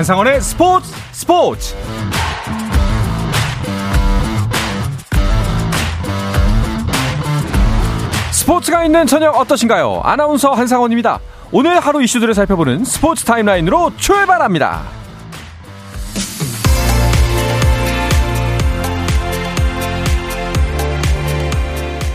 한상원의 0.00 0.40
스포츠 0.40 0.90
스포츠 1.12 1.76
스포츠가 8.32 8.86
있는 8.86 9.06
저녁 9.06 9.36
어떠신가요? 9.36 10.00
아나운서 10.02 10.52
한상원입니다. 10.52 11.20
오늘 11.52 11.78
하루 11.80 12.02
이슈들을 12.02 12.32
살펴보는 12.32 12.82
스포츠 12.86 13.26
타임라인으로 13.26 13.92
출발합니다. 13.98 15.00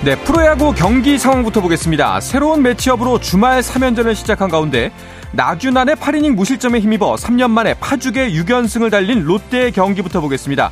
네, 0.06 0.16
프로야구 0.18 0.74
경기 0.74 1.20
상황부터 1.20 1.62
보겠습니다. 1.62 2.20
새로운 2.20 2.64
매치업으로 2.64 3.20
주말 3.20 3.62
3연전을 3.62 4.16
시작한 4.16 4.50
가운데 4.50 4.92
나균안의 5.36 5.96
8이닝 5.96 6.34
무실점에 6.36 6.80
힘입어 6.80 7.16
3년 7.16 7.52
만에 7.52 7.74
파죽의 7.74 8.34
6연승을 8.40 8.90
달린 8.90 9.24
롯데의 9.24 9.74
경기부터 9.74 10.22
보겠습니다. 10.22 10.72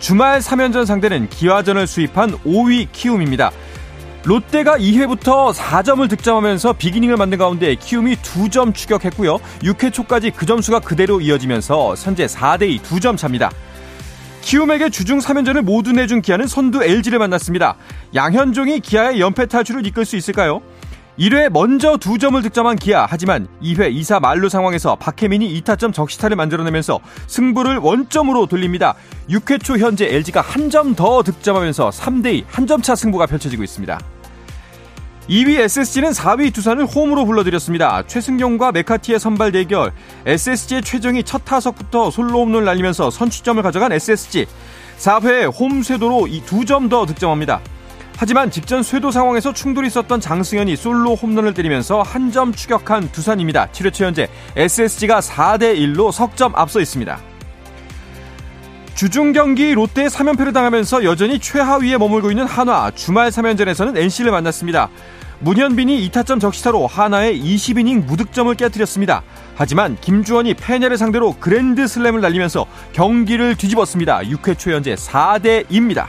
주말 0.00 0.40
3연전 0.40 0.84
상대는 0.84 1.30
기아전을 1.30 1.86
수입한 1.86 2.32
5위 2.40 2.88
키움입니다. 2.92 3.50
롯데가 4.24 4.76
2회부터 4.76 5.52
4점을 5.54 6.08
득점하면서 6.10 6.74
비기닝을 6.74 7.16
만든 7.16 7.38
가운데 7.38 7.74
키움이 7.74 8.16
2점 8.16 8.74
추격했고요. 8.74 9.38
6회 9.62 9.92
초까지 9.92 10.30
그 10.30 10.44
점수가 10.44 10.80
그대로 10.80 11.20
이어지면서 11.20 11.94
현재 11.96 12.26
4대2 12.26 12.82
2점 12.82 13.16
차입니다. 13.16 13.50
키움에게 14.42 14.90
주중 14.90 15.20
3연전을 15.20 15.62
모두 15.62 15.92
내준 15.92 16.20
기아는 16.20 16.46
선두 16.46 16.84
LG를 16.84 17.18
만났습니다. 17.18 17.76
양현종이 18.14 18.80
기아의 18.80 19.20
연패 19.20 19.46
탈출을 19.46 19.86
이끌 19.86 20.04
수 20.04 20.16
있을까요? 20.16 20.60
1회 21.18 21.50
먼저 21.50 21.98
두 21.98 22.16
점을 22.18 22.40
득점한 22.40 22.76
기아 22.76 23.06
하지만 23.08 23.46
2회 23.62 23.94
2사 23.94 24.18
말루 24.20 24.48
상황에서 24.48 24.96
박혜민이 24.96 25.60
2타점 25.60 25.92
적시타를 25.92 26.36
만들어내면서 26.36 27.00
승부를 27.26 27.76
원점으로 27.78 28.46
돌립니다. 28.46 28.94
6회 29.28 29.62
초 29.62 29.76
현재 29.76 30.06
LG가 30.06 30.40
한 30.40 30.70
점 30.70 30.94
더 30.94 31.22
득점하면서 31.22 31.90
3대2 31.90 32.44
한 32.48 32.66
점 32.66 32.80
차 32.80 32.94
승부가 32.94 33.26
펼쳐지고 33.26 33.62
있습니다. 33.62 34.00
2위 35.28 35.60
SSG는 35.60 36.10
4위 36.10 36.52
두산을 36.52 36.86
홈으로 36.86 37.26
불러들였습니다. 37.26 38.04
최승용과 38.06 38.72
메카티의 38.72 39.20
선발 39.20 39.52
대결. 39.52 39.92
SSG의 40.26 40.82
최정이 40.82 41.22
첫 41.24 41.44
타석부터 41.44 42.10
솔로 42.10 42.40
홈런을 42.40 42.64
날리면서 42.64 43.10
선취점을 43.10 43.62
가져간 43.62 43.92
SSG. 43.92 44.46
4회 44.98 45.52
홈 45.60 45.82
쇄도로 45.82 46.22
2점 46.26 46.88
더 46.90 47.06
득점합니다. 47.06 47.60
하지만 48.16 48.50
직전 48.50 48.82
쇄도 48.82 49.10
상황에서 49.10 49.52
충돌이 49.52 49.88
있었던 49.88 50.20
장승현이 50.20 50.76
솔로 50.76 51.14
홈런을 51.14 51.54
때리면서 51.54 52.02
한 52.02 52.32
점 52.32 52.52
추격한 52.54 53.12
두산입니다. 53.12 53.66
7회초 53.72 54.04
현재 54.04 54.26
SSG가 54.56 55.20
4대 55.20 55.76
1로 55.76 56.10
석점 56.12 56.52
앞서 56.54 56.80
있습니다. 56.80 57.18
주중 58.94 59.32
경기 59.32 59.74
롯데 59.74 60.06
3연패를 60.06 60.54
당하면서 60.54 61.04
여전히 61.04 61.38
최하위에 61.38 61.98
머물고 61.98 62.30
있는 62.30 62.46
한화 62.46 62.92
주말 62.94 63.28
3연전에서는 63.30 63.96
NC를 63.98 64.30
만났습니다. 64.30 64.88
문현빈이 65.40 66.08
2타점 66.08 66.40
적시타로 66.40 66.86
한화의 66.86 67.38
20이닝 67.42 68.06
무득점을 68.06 68.54
깨뜨렸습니다. 68.54 69.22
하지만 69.56 69.98
김주원이 70.00 70.54
페냐를 70.54 70.96
상대로 70.96 71.34
그랜드 71.38 71.86
슬램을 71.86 72.20
날리면서 72.22 72.64
경기를 72.92 73.56
뒤집었습니다. 73.56 74.20
6회 74.20 74.56
초 74.56 74.70
현재 74.70 74.94
4대 74.94 75.66
2입니다. 75.66 76.06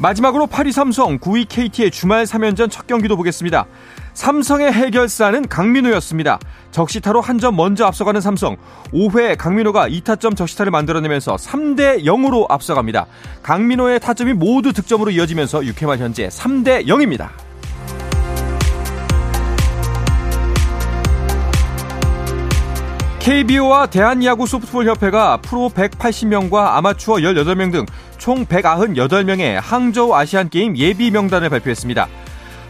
마지막으로 0.00 0.46
8위 0.46 0.70
삼성, 0.72 1.18
9위 1.18 1.48
KT의 1.48 1.90
주말 1.90 2.24
3연전 2.24 2.70
첫 2.70 2.86
경기도 2.86 3.16
보겠습니다. 3.16 3.66
삼성의 4.14 4.72
해결사는 4.72 5.48
강민호였습니다. 5.48 6.38
적시타로 6.70 7.20
한 7.20 7.38
점 7.38 7.54
먼저 7.56 7.84
앞서가는 7.86 8.20
삼성. 8.20 8.56
5회 8.92 9.36
강민호가 9.36 9.88
2타점 9.88 10.36
적시타를 10.36 10.70
만들어내면서 10.72 11.36
3대 11.36 12.04
0으로 12.04 12.46
앞서갑니다. 12.50 13.06
강민호의 13.42 14.00
타점이 14.00 14.32
모두 14.32 14.72
득점으로 14.72 15.10
이어지면서 15.12 15.60
6회 15.60 15.86
말 15.86 15.98
현재 15.98 16.28
3대 16.28 16.86
0입니다. 16.86 17.28
KBO와 23.20 23.86
대한야구 23.86 24.46
소프트볼 24.46 24.86
협회가 24.88 25.36
프로 25.42 25.70
180명과 25.74 26.76
아마추어 26.76 27.16
18명 27.16 27.70
등 27.72 27.84
총 28.18 28.44
198명의 28.44 29.58
항저우 29.60 30.14
아시안게임 30.14 30.76
예비 30.76 31.10
명단을 31.10 31.48
발표했습니다. 31.48 32.08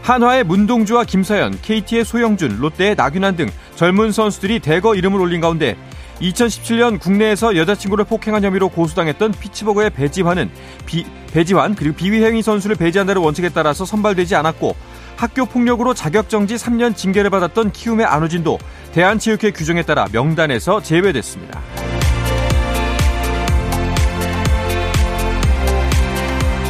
한화의 0.01 0.43
문동주와 0.45 1.03
김서연, 1.03 1.59
KT의 1.61 2.05
소영준, 2.05 2.59
롯데의 2.59 2.95
나균환 2.95 3.35
등 3.35 3.49
젊은 3.75 4.11
선수들이 4.11 4.59
대거 4.59 4.95
이름을 4.95 5.19
올린 5.19 5.41
가운데 5.41 5.75
2017년 6.21 6.99
국내에서 6.99 7.55
여자친구를 7.55 8.05
폭행한 8.05 8.43
혐의로 8.43 8.69
고소당했던 8.69 9.31
피츠버그의 9.39 9.89
배지환은 9.91 10.49
비, 10.85 11.05
배지환 11.31 11.75
그리고 11.75 11.95
비위행위 11.95 12.41
선수를 12.41 12.75
배제한다는 12.75 13.21
원칙에 13.21 13.49
따라서 13.49 13.85
선발되지 13.85 14.35
않았고 14.35 14.75
학교 15.15 15.45
폭력으로 15.45 15.93
자격정지 15.93 16.55
3년 16.55 16.95
징계를 16.95 17.29
받았던 17.29 17.71
키움의 17.71 18.05
안우진도 18.05 18.57
대한체육회 18.93 19.51
규정에 19.51 19.83
따라 19.83 20.07
명단에서 20.11 20.81
제외됐습니다. 20.81 21.59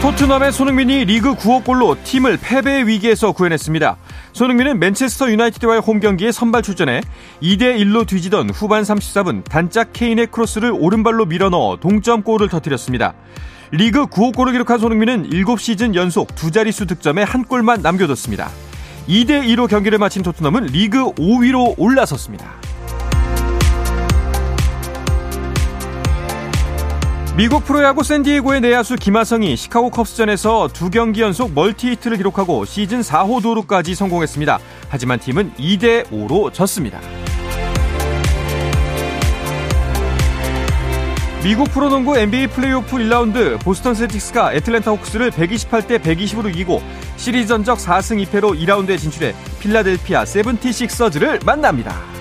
토트넘의 0.01 0.53
손흥민이 0.53 1.03
리그 1.03 1.35
9호 1.35 1.65
골로 1.65 1.97
팀을 2.05 2.37
패배 2.41 2.87
위기에서 2.87 3.33
구해냈습니다. 3.33 3.97
손흥민은 4.31 4.79
맨체스터 4.79 5.29
유나이티드와의 5.29 5.81
홈 5.81 5.99
경기에 5.99 6.31
선발 6.31 6.61
출전해 6.61 7.01
2대1로 7.43 8.07
뒤지던 8.07 8.49
후반 8.51 8.83
34분 8.83 9.43
단짝 9.43 9.89
케인의 9.91 10.27
크로스를 10.27 10.71
오른발로 10.71 11.25
밀어넣어 11.25 11.79
동점골을 11.81 12.47
터뜨렸습니다. 12.47 13.13
리그 13.71 14.05
9호 14.05 14.33
골을 14.33 14.53
기록한 14.53 14.79
손흥민은 14.79 15.31
7시즌 15.31 15.93
연속 15.95 16.33
두 16.33 16.49
자릿수 16.49 16.85
득점에 16.85 17.23
한 17.23 17.43
골만 17.43 17.81
남겨뒀습니다. 17.81 18.49
2대2로 19.09 19.67
경기를 19.67 19.97
마친 19.97 20.23
토트넘은 20.23 20.67
리그 20.67 21.11
5위로 21.15 21.75
올라섰습니다. 21.77 22.53
미국 27.39 27.63
프로야구 27.63 28.03
샌디에고의 28.03 28.59
내야수 28.59 28.97
김하성이 28.97 29.55
시카고 29.55 29.91
컵스전에서 29.91 30.67
두 30.73 30.89
경기 30.89 31.21
연속 31.21 31.53
멀티히트를 31.53 32.17
기록하고 32.17 32.65
시즌 32.65 32.99
4호 32.99 33.41
도루까지 33.41 33.95
성공했습니다. 33.95 34.59
하지만 34.89 35.19
팀은 35.19 35.53
2대 35.53 36.03
5로 36.07 36.53
졌습니다. 36.53 36.99
미국 41.41 41.71
프로농구 41.71 42.17
NBA 42.17 42.47
플레이오프 42.47 42.97
1라운드 42.97 43.57
보스턴 43.63 43.95
셀틱스가 43.95 44.55
애틀랜타 44.55 44.91
호크스를 44.91 45.31
128대 45.31 46.03
120으로 46.03 46.49
이기고 46.49 46.81
시리즈 47.15 47.47
전적 47.47 47.77
4승 47.77 48.21
2패로 48.25 48.59
2라운드에 48.65 48.99
진출해 48.99 49.33
필라델피아 49.61 50.25
세븐티식서즈를 50.25 51.39
만납니다. 51.45 52.18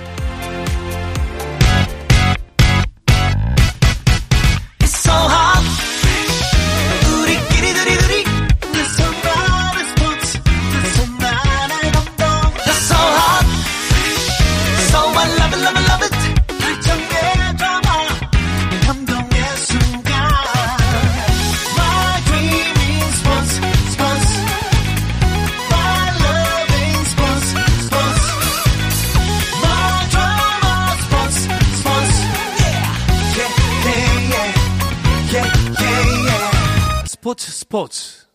스포츠 37.38 37.52
스포츠 37.52 38.26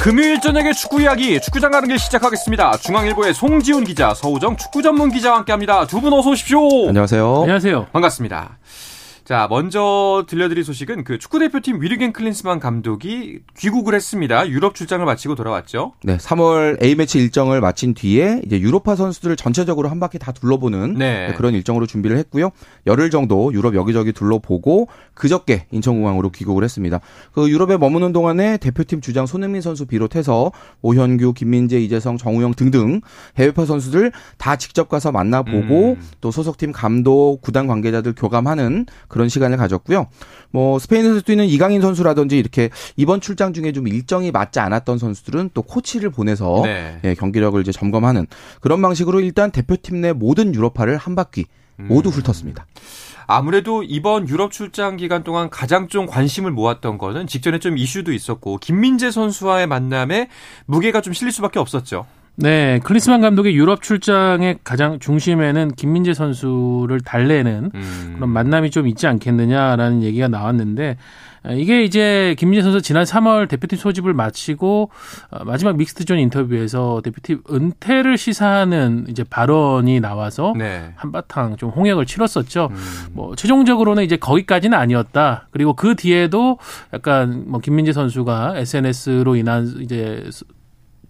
금요일 0.00 0.40
저녁의 0.40 0.74
축구 0.74 1.00
이야기 1.00 1.40
축구장 1.40 1.70
가는 1.70 1.88
길 1.88 1.96
시작하겠습니다. 1.98 2.76
중앙일보의 2.78 3.34
송지훈 3.34 3.84
기자, 3.84 4.12
서우정 4.14 4.56
축구 4.56 4.82
전문 4.82 5.10
기자와 5.12 5.38
함께합니다. 5.38 5.86
두 5.86 6.00
분 6.00 6.12
어서 6.12 6.30
오십시오. 6.30 6.88
안녕하세요. 6.88 7.42
안녕하세요. 7.42 7.86
반갑습니다. 7.92 8.58
자, 9.24 9.46
먼저 9.48 10.24
들려드릴 10.28 10.64
소식은 10.64 11.04
그 11.04 11.18
축구 11.18 11.38
대표팀 11.38 11.80
위르겐 11.80 12.12
클린스만 12.12 12.58
감독이 12.58 13.38
귀국을 13.56 13.94
했습니다. 13.94 14.48
유럽 14.48 14.74
출장을 14.74 15.04
마치고 15.04 15.36
돌아왔죠. 15.36 15.92
네, 16.02 16.16
3월 16.16 16.82
A매치 16.82 17.18
일정을 17.18 17.60
마친 17.60 17.94
뒤에 17.94 18.42
이제 18.44 18.60
유로파 18.60 18.96
선수들을 18.96 19.36
전체적으로 19.36 19.88
한 19.88 20.00
바퀴 20.00 20.18
다 20.18 20.32
둘러보는 20.32 20.94
네. 20.94 21.32
그런 21.36 21.54
일정으로 21.54 21.86
준비를 21.86 22.16
했고요. 22.18 22.50
열흘 22.86 23.10
정도 23.10 23.52
유럽 23.52 23.74
여기저기 23.76 24.12
둘러보고 24.12 24.88
그저께 25.14 25.66
인천공항으로 25.70 26.30
귀국을 26.30 26.64
했습니다. 26.64 27.00
그 27.32 27.48
유럽에 27.48 27.76
머무는 27.76 28.12
동안에 28.12 28.56
대표팀 28.56 29.00
주장 29.00 29.26
손흥민 29.26 29.60
선수 29.60 29.86
비롯해서 29.86 30.50
오현규, 30.82 31.34
김민재, 31.34 31.78
이재성, 31.78 32.16
정우영 32.16 32.54
등등 32.54 33.00
해외파 33.38 33.66
선수들 33.66 34.10
다 34.36 34.56
직접 34.56 34.88
가서 34.88 35.12
만나보고 35.12 35.96
음. 35.98 36.02
또 36.20 36.32
소속팀 36.32 36.72
감독, 36.72 37.40
구단 37.40 37.68
관계자들 37.68 38.14
교감하는 38.16 38.86
그런 39.12 39.28
시간을 39.28 39.58
가졌고요. 39.58 40.08
뭐 40.50 40.78
스페인에서 40.78 41.20
뛰는 41.20 41.44
이강인 41.44 41.82
선수라든지 41.82 42.38
이렇게 42.38 42.70
이번 42.96 43.20
출장 43.20 43.52
중에 43.52 43.72
좀 43.72 43.86
일정이 43.86 44.32
맞지 44.32 44.58
않았던 44.58 44.98
선수들은 44.98 45.50
또 45.54 45.62
코치를 45.62 46.10
보내서 46.10 46.62
네. 46.64 46.98
예, 47.04 47.14
경기력을 47.14 47.60
이제 47.60 47.70
점검하는 47.70 48.26
그런 48.60 48.80
방식으로 48.82 49.20
일단 49.20 49.50
대표팀 49.50 50.00
내 50.00 50.12
모든 50.12 50.54
유럽파를 50.54 50.96
한 50.96 51.14
바퀴 51.14 51.44
모두 51.76 52.08
음. 52.08 52.14
훑었습니다. 52.14 52.66
아무래도 53.26 53.82
이번 53.82 54.28
유럽 54.28 54.50
출장 54.50 54.96
기간 54.96 55.22
동안 55.22 55.50
가장 55.50 55.88
좀 55.88 56.06
관심을 56.06 56.50
모았던 56.50 56.98
거는 56.98 57.26
직전에 57.26 57.58
좀 57.58 57.78
이슈도 57.78 58.12
있었고 58.12 58.58
김민재 58.58 59.10
선수와의 59.10 59.66
만남에 59.66 60.28
무게가 60.66 61.00
좀 61.02 61.12
실릴 61.12 61.32
수밖에 61.32 61.58
없었죠. 61.58 62.06
네, 62.34 62.80
클리스만 62.82 63.20
감독의 63.20 63.54
유럽 63.54 63.82
출장의 63.82 64.58
가장 64.64 64.98
중심에는 64.98 65.72
김민재 65.72 66.14
선수를 66.14 67.00
달래는 67.00 67.70
음. 67.74 68.12
그런 68.16 68.30
만남이 68.30 68.70
좀 68.70 68.88
있지 68.88 69.06
않겠느냐라는 69.06 70.02
얘기가 70.02 70.28
나왔는데 70.28 70.96
이게 71.50 71.82
이제 71.82 72.34
김민재 72.38 72.62
선수 72.62 72.80
지난 72.80 73.04
3월 73.04 73.48
대표팀 73.48 73.76
소집을 73.76 74.14
마치고 74.14 74.90
어, 75.30 75.44
마지막 75.44 75.76
믹스트존 75.76 76.18
인터뷰에서 76.20 77.02
대표팀 77.04 77.42
은퇴를 77.50 78.16
시사하는 78.16 79.06
이제 79.08 79.24
발언이 79.24 80.00
나와서 80.00 80.54
네. 80.56 80.92
한바탕 80.96 81.56
좀 81.56 81.70
홍역을 81.70 82.06
치렀었죠. 82.06 82.68
음. 82.70 82.76
뭐 83.12 83.34
최종적으로는 83.34 84.04
이제 84.04 84.16
거기까지는 84.16 84.78
아니었다. 84.78 85.48
그리고 85.50 85.74
그 85.74 85.96
뒤에도 85.96 86.58
약간 86.94 87.44
뭐 87.48 87.60
김민재 87.60 87.92
선수가 87.92 88.54
SNS로 88.56 89.34
인한 89.34 89.74
이제 89.80 90.24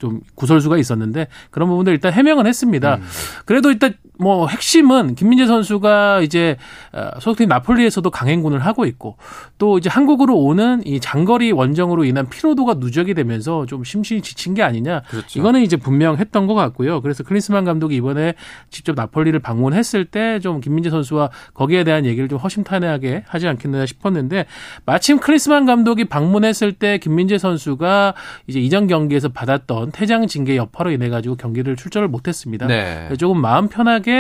좀 0.03 0.21
구설수가 0.35 0.79
있었는데 0.79 1.29
그런 1.53 1.69
부분들 1.69 1.93
일단 1.93 2.13
해명은 2.13 2.49
했습니다. 2.49 2.97
음. 2.97 3.03
그래도 3.45 3.71
일단 3.71 3.95
뭐 4.23 4.47
핵심은 4.49 5.15
김민재 5.15 5.47
선수가 5.47 6.21
이제 6.23 6.57
어, 6.93 7.11
소속팀 7.21 7.49
나폴리에서도 7.49 8.09
강행군을 8.11 8.59
하고 8.61 8.85
있고 8.85 9.17
또 9.59 9.79
이제 9.79 9.89
한국으로 9.89 10.37
오는 10.37 10.83
이 10.85 11.01
장거리 11.01 11.53
원정으로 11.53 12.05
인한 12.05 12.29
피로도가 12.29 12.75
누적이 12.75 13.15
되면서 13.15 13.65
좀 13.67 13.85
심신이 13.85 14.21
지친 14.23 14.55
게 14.55 14.63
아니냐. 14.63 15.03
그렇죠. 15.09 15.39
이거는 15.39 15.63
이제 15.63 15.77
분명했던 15.77 16.47
것 16.47 16.55
같고요. 16.55 17.01
그래서 17.01 17.23
클린스만 17.23 17.65
감독이 17.65 17.97
이번에 17.97 18.35
직접 18.71 18.95
나폴리를 18.97 19.39
방문했을 19.41 20.05
때 20.05 20.33
좀 20.43 20.61
김민재 20.61 20.91
선수와 20.91 21.31
거기에 21.55 21.85
대한 21.85 22.05
얘기를 22.05 22.29
좀 22.29 22.39
허심탄회하게 22.39 23.25
하지 23.27 23.49
않겠느냐 23.49 23.87
싶었는데 23.87 24.47
마침 24.85 25.19
클린스만 25.19 25.67
감독이 25.67 26.05
방문했을 26.05 26.73
때 26.73 26.99
김민재 26.99 27.39
선수가 27.39 28.15
이제 28.47 28.61
이전 28.61 28.87
경기에서 28.87 29.29
받았던 29.31 29.93
퇴장 29.93 30.27
징계 30.27 30.57
여파로 30.57 30.91
인해 30.91 31.09
가지고 31.09 31.37
경기를 31.37 31.77
출전을 31.77 32.09
못했습니다. 32.09 32.67
네. 32.67 33.09
조금 33.19 33.41
마음 33.41 33.69
편하게 33.69 34.12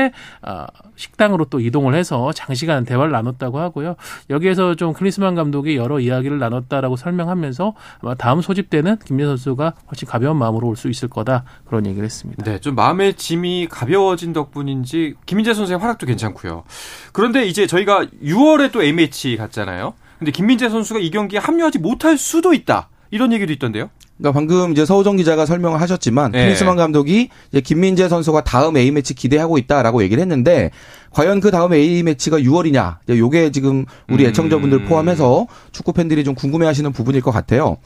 어, 0.42 0.66
식당으로 0.96 1.46
또 1.46 1.60
이동을 1.60 1.94
해서 1.94 2.32
장시간 2.32 2.84
대화를 2.84 3.10
나눴다고 3.12 3.58
하고요. 3.58 3.96
여기에서 4.30 4.74
좀 4.74 4.92
클리스만 4.92 5.34
감독이 5.34 5.76
여러 5.76 6.00
이야기를 6.00 6.38
나눴다라고 6.38 6.96
설명하면서 6.96 7.74
아마 8.00 8.14
다음 8.14 8.40
소집 8.42 8.70
때는 8.70 8.98
김민 9.04 9.26
선수가 9.26 9.74
훨씬 9.90 10.08
가벼운 10.08 10.36
마음으로 10.36 10.68
올 10.68 10.76
수 10.76 10.88
있을 10.88 11.08
거다 11.08 11.44
그런 11.66 11.86
얘기를 11.86 12.04
했습니다. 12.04 12.42
네, 12.44 12.58
좀 12.58 12.74
마음의 12.74 13.14
짐이 13.14 13.68
가벼워진 13.70 14.32
덕분인지 14.32 15.14
김민재 15.26 15.54
선수의 15.54 15.78
활약도 15.78 16.06
괜찮고요. 16.06 16.64
그런데 17.12 17.46
이제 17.46 17.66
저희가 17.66 18.06
6월에 18.22 18.72
또 18.72 18.82
A매치 18.82 19.36
갔잖아요. 19.36 19.94
근데 20.18 20.30
김민재 20.32 20.68
선수가 20.68 21.00
이 21.00 21.10
경기에 21.10 21.38
합류하지 21.38 21.78
못할 21.78 22.16
수도 22.18 22.52
있다. 22.54 22.88
이런 23.10 23.32
얘기도 23.32 23.52
있던데요. 23.52 23.90
그러니까 24.22 24.32
방금 24.32 24.70
이제 24.70 24.86
서우정 24.86 25.16
기자가 25.16 25.44
설명을 25.44 25.80
하셨지만 25.80 26.30
네. 26.30 26.44
페니스만 26.44 26.76
감독이 26.76 27.28
이제 27.50 27.60
김민재 27.60 28.08
선수가 28.08 28.44
다음 28.44 28.76
A 28.76 28.92
매치 28.92 29.14
기대하고 29.14 29.58
있다라고 29.58 30.04
얘기를 30.04 30.20
했는데 30.20 30.70
과연 31.10 31.40
그 31.40 31.50
다음 31.50 31.74
A 31.74 32.04
매치가 32.04 32.38
6월이냐? 32.38 32.98
요게 33.08 33.50
지금 33.50 33.84
우리 34.08 34.24
음. 34.24 34.30
애청자분들 34.30 34.84
포함해서 34.84 35.48
축구 35.72 35.92
팬들이 35.92 36.22
좀 36.22 36.36
궁금해하시는 36.36 36.92
부분일 36.92 37.20
것 37.20 37.32
같아요. 37.32 37.78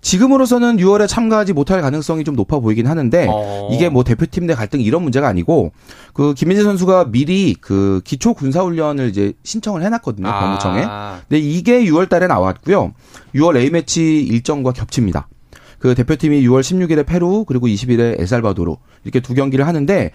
지금으로서는 0.00 0.76
6월에 0.76 1.08
참가하지 1.08 1.52
못할 1.52 1.80
가능성이 1.80 2.24
좀 2.24 2.34
높아 2.34 2.58
보이긴 2.58 2.86
하는데 2.86 3.26
어. 3.30 3.68
이게 3.72 3.88
뭐 3.88 4.04
대표팀 4.04 4.46
내 4.46 4.54
갈등 4.54 4.80
이런 4.80 5.02
문제가 5.02 5.28
아니고 5.28 5.72
그 6.12 6.34
김민재 6.34 6.64
선수가 6.64 7.10
미리 7.12 7.54
그 7.60 8.00
기초 8.04 8.34
군사 8.34 8.62
훈련을 8.62 9.08
이제 9.08 9.32
신청을 9.44 9.82
해놨거든요 9.84 10.28
아. 10.28 10.40
법무청에. 10.40 10.86
근데 11.28 11.38
이게 11.38 11.84
6월달에 11.84 12.26
나왔고요. 12.26 12.92
6월 13.36 13.56
A 13.56 13.70
매치 13.70 14.20
일정과 14.20 14.72
겹칩니다. 14.72 15.28
그 15.78 15.94
대표팀이 15.94 16.46
6월 16.46 16.60
16일에 16.60 17.06
페루 17.06 17.44
그리고 17.46 17.66
20일에 17.66 18.20
엘살바도르 18.20 18.74
이렇게 19.04 19.20
두 19.20 19.34
경기를 19.34 19.66
하는데 19.66 20.10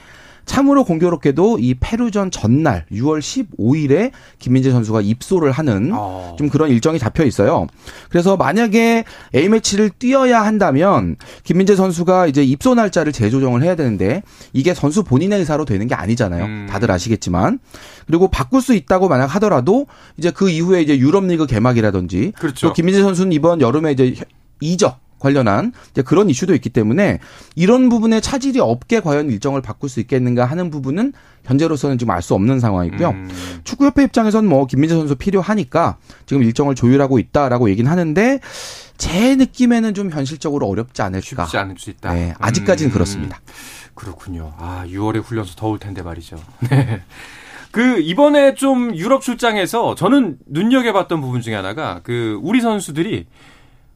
참으로 0.46 0.84
공교롭게도 0.84 1.60
이 1.60 1.76
페루전 1.80 2.32
전날 2.32 2.86
6월 2.92 3.20
15일에 3.20 4.12
김민재 4.40 4.72
선수가 4.72 5.02
입소를 5.02 5.52
하는 5.52 5.92
어. 5.94 6.36
좀 6.38 6.50
그런 6.50 6.70
일정이 6.70 7.00
잡혀 7.00 7.24
있어요. 7.24 7.68
그래서 8.10 8.38
만약에 8.38 9.06
A매치를 9.36 9.92
뛰어야 9.98 10.42
한다면 10.42 11.16
김민재 11.44 11.76
선수가 11.76 12.28
이제 12.28 12.44
입소 12.44 12.76
날짜를 12.76 13.12
재조정을 13.12 13.64
해야 13.64 13.76
되는데 13.76 14.24
이게 14.54 14.74
선수 14.74 15.04
본인의 15.04 15.40
의사로 15.40 15.66
되는 15.66 15.88
게 15.88 15.96
아니잖아요. 15.96 16.46
음. 16.46 16.68
다들 16.70 16.92
아시겠지만. 16.92 17.60
그리고 18.08 18.28
바꿀 18.28 18.62
수 18.62 18.74
있다고 18.74 19.08
만약 19.08 19.28
하더라도 19.36 19.88
이제 20.18 20.32
그 20.32 20.50
이후에 20.50 20.82
이제 20.82 20.98
유럽 20.98 21.26
리그 21.26 21.46
개막이라든지 21.46 22.34
그렇죠. 22.38 22.68
또 22.68 22.74
김민재 22.74 23.02
선수는 23.02 23.32
이번 23.32 23.62
여름에 23.62 23.92
이제 23.92 24.16
이적 24.60 25.00
관련한 25.22 25.72
그런 26.06 26.30
이슈도 26.30 26.54
있기 26.56 26.70
때문에 26.70 27.20
이런 27.56 27.88
부분에 27.90 28.20
차질이 28.20 28.60
없게 28.60 29.00
과연 29.00 29.30
일정을 29.30 29.62
바꿀 29.62 29.90
수 29.90 30.00
있겠는가 30.02 30.46
하는 30.46 30.70
부분은 30.70 31.14
현재로서는 31.46 31.98
지금 31.98 32.12
알 32.12 32.22
수 32.22 32.36
없는 32.36 32.60
상황이고요. 32.60 33.10
음. 33.10 33.30
축구협회 33.64 34.04
입장에서는 34.04 34.48
뭐 34.48 34.68
김민재 34.68 34.94
선수 34.94 35.16
필요하니까 35.16 35.98
지금 36.28 36.44
일정을 36.44 36.76
조율하고 36.76 37.18
있다라고 37.18 37.70
얘기는 37.72 37.90
하는데 37.90 38.40
제 38.98 39.36
느낌에는 39.36 39.96
좀 39.96 40.12
현실적으로 40.12 40.68
어렵지 40.68 41.02
않을까. 41.02 41.46
쉽지 41.46 41.58
않을 41.58 41.76
수 41.80 41.90
있다. 41.90 42.14
네, 42.14 42.34
아직까지는 42.38 42.92
음. 42.92 42.94
그렇습니다. 42.94 43.42
그렇군요. 43.96 44.54
아, 44.58 44.84
6월에 44.88 45.24
훈련소 45.24 45.56
더울 45.56 45.80
텐데 45.80 46.04
말이죠. 46.04 46.38
네. 46.70 47.02
그 47.72 48.00
이번에 48.00 48.54
좀 48.54 48.96
유럽 48.96 49.22
출장에서 49.22 49.96
저는 49.96 50.38
눈여겨봤던 50.46 51.22
부분 51.22 51.42
중에 51.42 51.56
하나가 51.56 52.02
그 52.04 52.38
우리 52.44 52.62
선수들이 52.62 53.26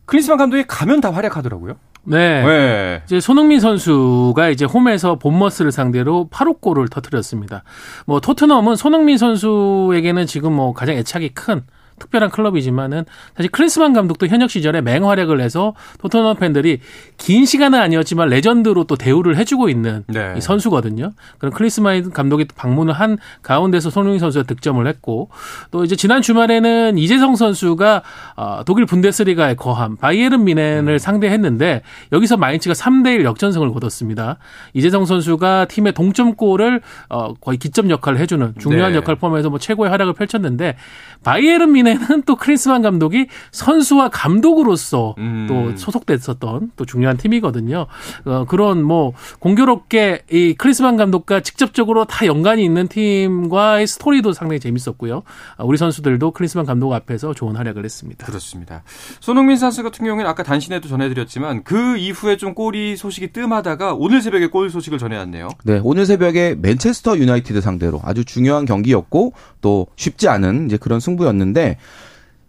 클린스만 0.05 0.37
감독이 0.37 0.63
가면 0.67 1.01
다 1.01 1.11
활약하더라고요. 1.11 1.75
네. 2.03 2.43
네. 2.43 3.01
이제 3.05 3.19
손흥민 3.19 3.59
선수가 3.59 4.49
이제 4.49 4.65
홈에서 4.65 5.15
본머스를 5.17 5.71
상대로 5.71 6.29
8호 6.31 6.61
골을 6.61 6.87
터뜨렸습니다. 6.87 7.63
뭐 8.05 8.19
토트넘은 8.19 8.75
손흥민 8.75 9.17
선수에게는 9.17 10.27
지금 10.27 10.53
뭐 10.53 10.73
가장 10.73 10.95
애착이 10.95 11.29
큰 11.29 11.63
특별한 11.99 12.29
클럽이지만은 12.29 13.05
사실 13.35 13.49
클린스만 13.51 13.93
감독도 13.93 14.27
현역 14.27 14.49
시절에 14.49 14.81
맹활약을 14.81 15.39
해서 15.39 15.73
토트넘 15.99 16.37
팬들이 16.37 16.79
긴 17.17 17.45
시간은 17.45 17.79
아니었지만 17.79 18.29
레전드로 18.29 18.83
또 18.83 18.95
대우를 18.95 19.37
해주고 19.37 19.69
있는 19.69 20.03
네. 20.07 20.39
선수거든요. 20.39 21.11
그런 21.37 21.53
클린스만 21.53 22.11
감독이 22.11 22.45
방문을 22.55 22.93
한 22.93 23.17
가운데서 23.41 23.89
손흥민 23.89 24.19
선수가 24.19 24.43
득점을 24.43 24.85
했고 24.85 25.29
또 25.71 25.85
이제 25.85 25.95
지난 25.95 26.21
주말에는 26.21 26.97
이재성 26.97 27.35
선수가 27.35 28.01
어, 28.35 28.61
독일 28.65 28.85
분데스리가의 28.85 29.55
거함 29.55 29.95
바이에른 29.95 30.43
미넨을 30.43 30.93
음. 30.93 30.97
상대했는데 30.97 31.81
여기서 32.11 32.37
마인츠가 32.37 32.73
3대1 32.73 33.23
역전승을 33.23 33.71
거뒀습니다. 33.71 34.37
이재성 34.73 35.05
선수가 35.05 35.65
팀의 35.65 35.93
동점골을 35.93 36.81
어, 37.09 37.33
거의 37.35 37.57
기점 37.57 37.89
역할을 37.89 38.19
해주는 38.19 38.55
중요한 38.59 38.91
네. 38.91 38.97
역할을 38.97 39.15
포함해서 39.15 39.49
뭐 39.49 39.59
최고의 39.59 39.89
활약을 39.91 40.13
펼쳤는데 40.13 40.75
바이에른 41.23 41.71
미넨 41.71 41.84
최근에는 41.85 42.23
또 42.23 42.35
크리스만 42.35 42.81
감독이 42.81 43.27
선수와 43.51 44.09
감독으로서 44.09 45.15
음. 45.19 45.45
또 45.47 45.77
소속됐었던 45.77 46.71
또 46.75 46.85
중요한 46.85 47.17
팀이거든요. 47.17 47.85
어, 48.25 48.45
그런 48.45 48.83
뭐 48.83 49.13
공교롭게 49.39 50.23
이 50.31 50.55
크리스만 50.57 50.97
감독과 50.97 51.41
직접적으로 51.41 52.05
다 52.05 52.25
연관이 52.25 52.65
있는 52.65 52.87
팀과의 52.87 53.87
스토리도 53.87 54.33
상당히 54.33 54.59
재밌었고요. 54.59 55.23
아, 55.57 55.63
우리 55.63 55.77
선수들도 55.77 56.31
크리스만 56.31 56.65
감독 56.65 56.91
앞에서 56.93 57.33
좋은 57.33 57.55
활약을 57.55 57.85
했습니다. 57.85 58.25
그렇습니다. 58.25 58.83
손흥민 59.19 59.57
선수 59.57 59.83
같은 59.83 60.05
경우에는 60.05 60.29
아까 60.29 60.43
단신에도 60.43 60.89
전해드렸지만 60.89 61.63
그 61.63 61.97
이후에 61.97 62.37
좀 62.37 62.55
골이 62.55 62.97
소식이 62.97 63.27
뜸하다가 63.27 63.93
오늘 63.93 64.21
새벽에 64.21 64.47
골 64.47 64.69
소식을 64.69 64.97
전해왔네요. 64.97 65.49
네, 65.63 65.79
오늘 65.83 66.05
새벽에 66.05 66.55
맨체스터 66.59 67.17
유나이티드 67.17 67.61
상대로 67.61 68.01
아주 68.03 68.25
중요한 68.25 68.65
경기였고 68.65 69.33
또 69.61 69.87
쉽지 69.95 70.27
않은 70.27 70.65
이제 70.67 70.77
그런 70.77 70.99
승부였는데 70.99 71.74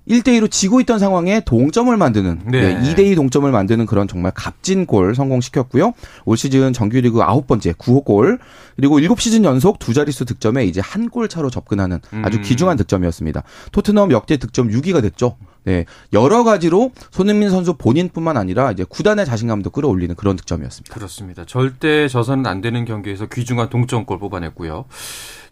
1대2로 0.08 0.48
지고 0.48 0.80
있던 0.80 1.00
상황에 1.00 1.40
동점을 1.40 1.94
만드는 1.96 2.42
네. 2.46 2.74
네, 2.74 2.94
2대2 2.94 3.16
동점을 3.16 3.50
만드는 3.50 3.86
그런 3.86 4.06
정말 4.06 4.30
값진 4.32 4.86
골 4.86 5.16
성공시켰고요. 5.16 5.94
올 6.24 6.36
시즌 6.36 6.72
정규리그 6.72 7.22
아홉 7.22 7.48
번째 7.48 7.72
9호 7.72 8.04
골 8.04 8.38
그리고 8.76 9.00
7시즌 9.00 9.42
연속 9.44 9.80
두 9.80 9.92
자릿수 9.94 10.24
득점에 10.24 10.64
이제 10.64 10.80
한 10.80 11.08
골 11.08 11.28
차로 11.28 11.50
접근하는 11.50 11.98
아주 12.22 12.38
음. 12.38 12.42
귀중한 12.42 12.76
득점이었습니다. 12.76 13.42
토트넘 13.72 14.12
역대 14.12 14.36
득점 14.36 14.68
6위가 14.68 15.02
됐죠. 15.02 15.36
네, 15.66 15.84
여러 16.12 16.44
가지로 16.44 16.92
손흥민 17.10 17.50
선수 17.50 17.74
본인뿐만 17.74 18.36
아니라 18.36 18.70
이제 18.70 18.84
구단의 18.88 19.26
자신감도 19.26 19.70
끌어올리는 19.70 20.14
그런 20.14 20.36
득점이었습니다. 20.36 20.94
그렇습니다. 20.94 21.44
절대 21.44 22.06
져서는 22.06 22.46
안 22.46 22.60
되는 22.60 22.84
경기에서 22.84 23.26
귀중한 23.26 23.68
동점골 23.68 24.20
뽑아냈고요. 24.20 24.84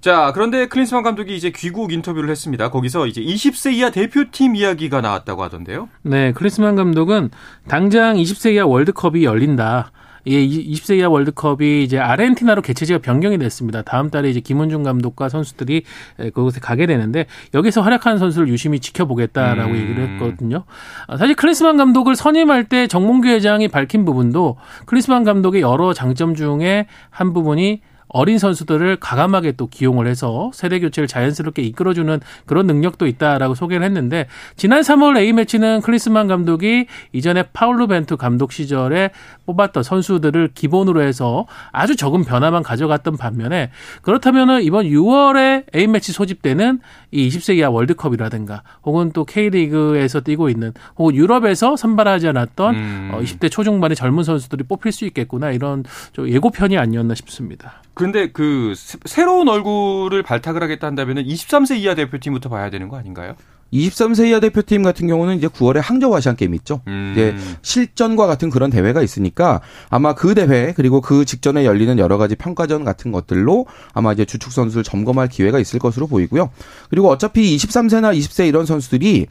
자, 0.00 0.30
그런데 0.32 0.68
클린스만 0.68 1.02
감독이 1.02 1.34
이제 1.34 1.50
귀국 1.50 1.92
인터뷰를 1.92 2.30
했습니다. 2.30 2.70
거기서 2.70 3.08
이제 3.08 3.20
20세 3.22 3.72
이하 3.72 3.90
대표팀 3.90 4.54
이야기가 4.54 5.00
나왔다고 5.00 5.42
하던데요. 5.42 5.88
네, 6.02 6.32
클린스만 6.32 6.76
감독은 6.76 7.30
당장 7.66 8.16
20세 8.16 8.54
이하 8.54 8.66
월드컵이 8.66 9.24
열린다. 9.24 9.90
예, 10.26 10.46
20세 10.46 10.98
이하 10.98 11.08
월드컵이 11.08 11.82
이제 11.82 11.98
아르헨티나로 11.98 12.62
개최지가 12.62 13.00
변경이 13.00 13.38
됐습니다. 13.38 13.82
다음 13.82 14.10
달에 14.10 14.30
이제 14.30 14.40
김은중 14.40 14.82
감독과 14.82 15.28
선수들이 15.28 15.82
그곳에 16.16 16.60
가게 16.60 16.86
되는데 16.86 17.26
여기서 17.52 17.82
활약하는 17.82 18.18
선수를 18.18 18.48
유심히 18.48 18.80
지켜보겠다라고 18.80 19.72
음. 19.72 19.76
얘기를 19.76 20.08
했거든요. 20.08 20.64
아, 21.06 21.16
사실 21.16 21.34
클리스만 21.34 21.76
감독을 21.76 22.16
선임할 22.16 22.64
때 22.64 22.86
정몽규 22.86 23.28
회장이 23.28 23.68
밝힌 23.68 24.04
부분도 24.04 24.56
클리스만 24.86 25.24
감독의 25.24 25.62
여러 25.62 25.92
장점 25.92 26.34
중에 26.34 26.86
한 27.10 27.32
부분이 27.32 27.80
어린 28.08 28.38
선수들을 28.38 28.96
가감하게 28.96 29.52
또 29.52 29.66
기용을 29.66 30.06
해서 30.06 30.50
세대 30.54 30.80
교체를 30.80 31.06
자연스럽게 31.06 31.62
이끌어주는 31.62 32.20
그런 32.46 32.66
능력도 32.66 33.06
있다라고 33.06 33.54
소개를 33.54 33.84
했는데 33.84 34.26
지난 34.56 34.82
3월 34.82 35.18
A 35.18 35.32
매치는 35.32 35.80
클리스만 35.80 36.28
감독이 36.28 36.86
이전에 37.12 37.44
파울루 37.52 37.86
벤투 37.88 38.16
감독 38.16 38.52
시절에 38.52 39.10
뽑았던 39.46 39.82
선수들을 39.82 40.50
기본으로 40.54 41.02
해서 41.02 41.46
아주 41.72 41.96
적은 41.96 42.24
변화만 42.24 42.62
가져갔던 42.62 43.16
반면에 43.16 43.70
그렇다면은 44.02 44.62
이번 44.62 44.86
6월에 44.86 45.74
A 45.74 45.86
매치 45.86 46.12
소집 46.12 46.42
때는 46.42 46.80
이 47.10 47.28
20세 47.28 47.56
이하 47.56 47.70
월드컵이라든가 47.70 48.62
혹은 48.84 49.12
또 49.12 49.24
K리그에서 49.24 50.20
뛰고 50.20 50.48
있는 50.48 50.72
혹은 50.96 51.14
유럽에서 51.14 51.76
선발하지 51.76 52.28
않았던 52.28 52.74
음. 52.74 53.10
20대 53.14 53.46
어, 53.46 53.48
초중반의 53.48 53.96
젊은 53.96 54.24
선수들이 54.24 54.64
뽑힐 54.64 54.92
수 54.92 55.04
있겠구나 55.06 55.50
이런 55.50 55.84
예고편이 56.18 56.76
아니었나 56.78 57.14
싶습니다. 57.14 57.82
그런데 57.94 58.30
그 58.30 58.74
새로운 59.04 59.48
얼굴을 59.48 60.22
발탁을 60.22 60.62
하겠다 60.62 60.86
한다면은 60.86 61.24
23세 61.24 61.78
이하 61.78 61.94
대표팀부터 61.94 62.48
봐야 62.48 62.70
되는 62.70 62.88
거 62.88 62.96
아닌가요? 62.96 63.36
23세 63.72 64.28
이하 64.28 64.40
대표팀 64.40 64.82
같은 64.82 65.08
경우는 65.08 65.36
이제 65.36 65.48
9월에 65.48 65.80
항저우 65.80 66.14
아시안 66.14 66.36
게임 66.36 66.54
있죠. 66.54 66.80
음. 66.86 67.10
이제 67.12 67.34
실전과 67.62 68.26
같은 68.26 68.50
그런 68.50 68.70
대회가 68.70 69.02
있으니까 69.02 69.60
아마 69.90 70.14
그 70.14 70.34
대회 70.34 70.72
그리고 70.76 71.00
그 71.00 71.24
직전에 71.24 71.64
열리는 71.64 71.98
여러 71.98 72.16
가지 72.18 72.36
평가전 72.36 72.84
같은 72.84 73.10
것들로 73.10 73.66
아마 73.92 74.12
이제 74.12 74.24
주축 74.24 74.52
선수를 74.52 74.84
점검할 74.84 75.28
기회가 75.28 75.58
있을 75.58 75.78
것으로 75.80 76.06
보이고요. 76.06 76.50
그리고 76.88 77.08
어차피 77.08 77.56
23세나 77.56 78.16
20세 78.16 78.46
이런 78.46 78.64
선수들이 78.66 79.26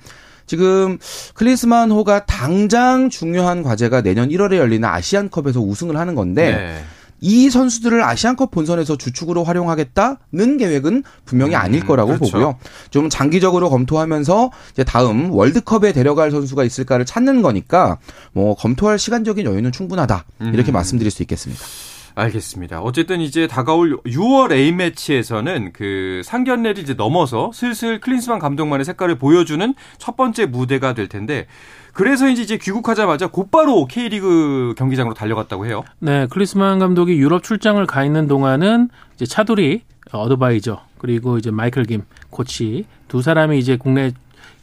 지금 0.46 0.98
클리스만 1.36 1.92
호가 1.92 2.26
당장 2.26 3.10
중요한 3.10 3.64
과제가 3.64 4.02
내년 4.02 4.28
1월에 4.30 4.58
열리는 4.58 4.88
아시안컵에서 4.88 5.62
우승을 5.62 5.96
하는 5.96 6.16
건데 6.16 6.52
네. 6.52 6.84
이 7.24 7.50
선수들을 7.50 8.04
아시안컵 8.04 8.52
본선에서 8.52 8.98
주축으로 8.98 9.46
활용하겠다는 9.46 10.58
계획은 10.58 11.04
분명히 11.24 11.56
아닐 11.56 11.82
음, 11.82 11.88
거라고 11.88 12.16
그렇죠. 12.16 12.32
보고요. 12.34 12.58
좀 12.90 13.10
장기적으로 13.10 13.70
검토하면서 13.70 14.52
이제 14.74 14.84
다음 14.84 15.32
월드컵에 15.32 15.94
데려갈 15.94 16.32
선수가 16.32 16.66
있을까를 16.66 17.06
찾는 17.06 17.42
거니까 17.42 17.98
뭐 18.34 18.56
검토할 18.56 19.00
시간적인 19.00 19.46
여유는 19.46 19.72
충분하다 19.72 20.26
이렇게 20.54 20.72
음. 20.72 20.74
말씀드릴 20.74 21.12
수 21.12 21.24
있겠습니다. 21.24 21.64
알겠습니다. 22.16 22.82
어쨌든 22.82 23.22
이제 23.22 23.48
다가올 23.48 23.98
6월 24.04 24.52
A매치에서는 24.52 25.72
그 25.74 26.22
상견례를 26.26 26.84
이제 26.84 26.94
넘어서 26.94 27.52
슬슬 27.54 28.00
클린스만 28.00 28.40
감독만의 28.40 28.86
색깔을 28.86 29.18
보여주는 29.18 29.74
첫 29.98 30.16
번째 30.16 30.46
무대가 30.46 30.94
될 30.94 31.08
텐데 31.08 31.48
그래서 31.94 32.28
이제 32.28 32.58
귀국하자마자 32.58 33.28
곧바로 33.28 33.86
K리그 33.86 34.74
경기장으로 34.78 35.14
달려갔다고 35.14 35.68
해요. 35.68 35.84
네, 36.00 36.28
클리스만 36.28 36.80
감독이 36.80 37.14
유럽 37.14 37.44
출장을 37.44 37.84
가 37.86 38.04
있는 38.04 38.28
동안은 38.28 38.90
이제 39.16 39.26
차돌이 39.26 39.84
어드바이저 40.12 40.82
그리고 40.98 41.38
이제 41.38 41.52
마이클 41.52 41.84
김 41.84 42.04
코치 42.30 42.86
두 43.08 43.22
사람이 43.22 43.60
이제 43.60 43.78
국내 43.78 44.12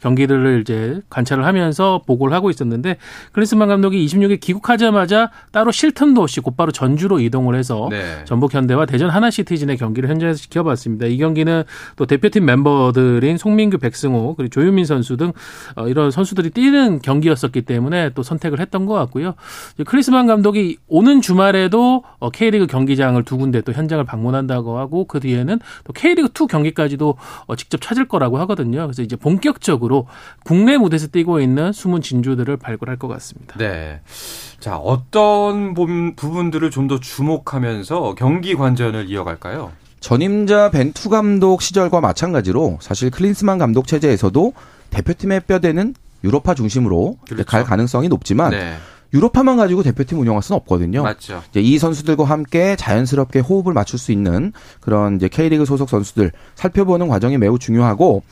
경기들을 0.01 0.61
이제 0.61 1.01
관찰을 1.09 1.45
하면서 1.45 2.01
보고를 2.05 2.33
하고 2.33 2.49
있었는데 2.49 2.97
클린스만 3.31 3.67
감독이 3.67 4.05
26일 4.05 4.39
귀국하자마자 4.39 5.31
따로 5.51 5.71
쉴 5.71 5.91
틈도 5.91 6.21
없이 6.21 6.39
곧바로 6.41 6.71
전주로 6.71 7.19
이동을 7.19 7.55
해서 7.55 7.87
네. 7.89 8.25
전북 8.25 8.53
현대와 8.53 8.85
대전 8.85 9.09
하나시티즌의 9.09 9.77
경기를 9.77 10.09
현장에서 10.09 10.39
지켜봤습니다. 10.39 11.05
이 11.05 11.17
경기는 11.17 11.63
또 11.95 12.05
대표팀 12.05 12.45
멤버들인 12.45 13.37
송민규, 13.37 13.77
백승호 13.77 14.35
그리고 14.35 14.49
조유민 14.49 14.85
선수 14.85 15.17
등 15.17 15.31
어, 15.75 15.87
이런 15.87 16.11
선수들이 16.11 16.49
뛰는 16.49 16.99
경기였었기 16.99 17.61
때문에 17.61 18.11
또 18.15 18.23
선택을 18.23 18.59
했던 18.59 18.85
것 18.85 18.93
같고요. 18.95 19.35
클리스만 19.85 20.27
감독이 20.27 20.77
오는 20.87 21.21
주말에도 21.21 22.03
어, 22.19 22.29
K리그 22.29 22.67
경기장을 22.67 23.21
두 23.23 23.37
군데 23.37 23.61
또 23.61 23.71
현장을 23.71 24.03
방문한다고 24.03 24.77
하고 24.77 25.05
그 25.05 25.19
뒤에는 25.19 25.59
또 25.83 25.93
K리그 25.93 26.29
2 26.29 26.47
경기까지도 26.47 27.15
어, 27.45 27.55
직접 27.55 27.81
찾을 27.81 28.07
거라고 28.07 28.39
하거든요. 28.39 28.87
그래서 28.87 29.03
이제 29.03 29.15
본격적으로 29.15 29.90
방식으로 29.91 30.07
국내 30.43 30.77
무대에서 30.77 31.07
뛰고 31.07 31.41
있는 31.41 31.73
숨은 31.73 32.01
진주들을 32.01 32.55
발굴할 32.57 32.97
것 32.97 33.09
같습니다. 33.09 33.55
네. 33.57 33.99
자, 34.59 34.77
어떤 34.77 35.73
부분들을 36.15 36.71
좀 36.71 36.87
더 36.87 36.99
주목하면서 36.99 38.15
경기 38.15 38.55
관전을 38.55 39.07
이어갈까요? 39.07 39.71
전임자 39.99 40.71
벤투 40.71 41.09
감독 41.09 41.61
시절과 41.61 42.01
마찬가지로 42.01 42.79
사실 42.81 43.11
클린스만 43.11 43.59
감독 43.59 43.85
체제에서도 43.85 44.53
대표팀의 44.89 45.41
뼈대는 45.41 45.93
유로파 46.23 46.55
중심으로 46.55 47.17
그렇죠. 47.27 47.45
갈 47.45 47.63
가능성이 47.63 48.07
높지만 48.07 48.49
네. 48.51 48.75
유로파만 49.13 49.57
가지고 49.57 49.83
대표팀 49.83 50.19
운영할 50.19 50.41
수는 50.41 50.57
없거든요. 50.57 51.03
맞죠. 51.03 51.43
이제 51.51 51.61
이 51.61 51.77
선수들과 51.77 52.23
함께 52.23 52.75
자연스럽게 52.75 53.39
호흡을 53.39 53.73
맞출 53.73 53.99
수 53.99 54.11
있는 54.11 54.53
그런 54.79 55.17
이제 55.17 55.27
K리그 55.27 55.65
소속 55.65 55.87
선수들 55.87 56.31
살펴보는 56.55 57.07
과정이 57.07 57.37
매우 57.37 57.59
중요하고 57.59 58.23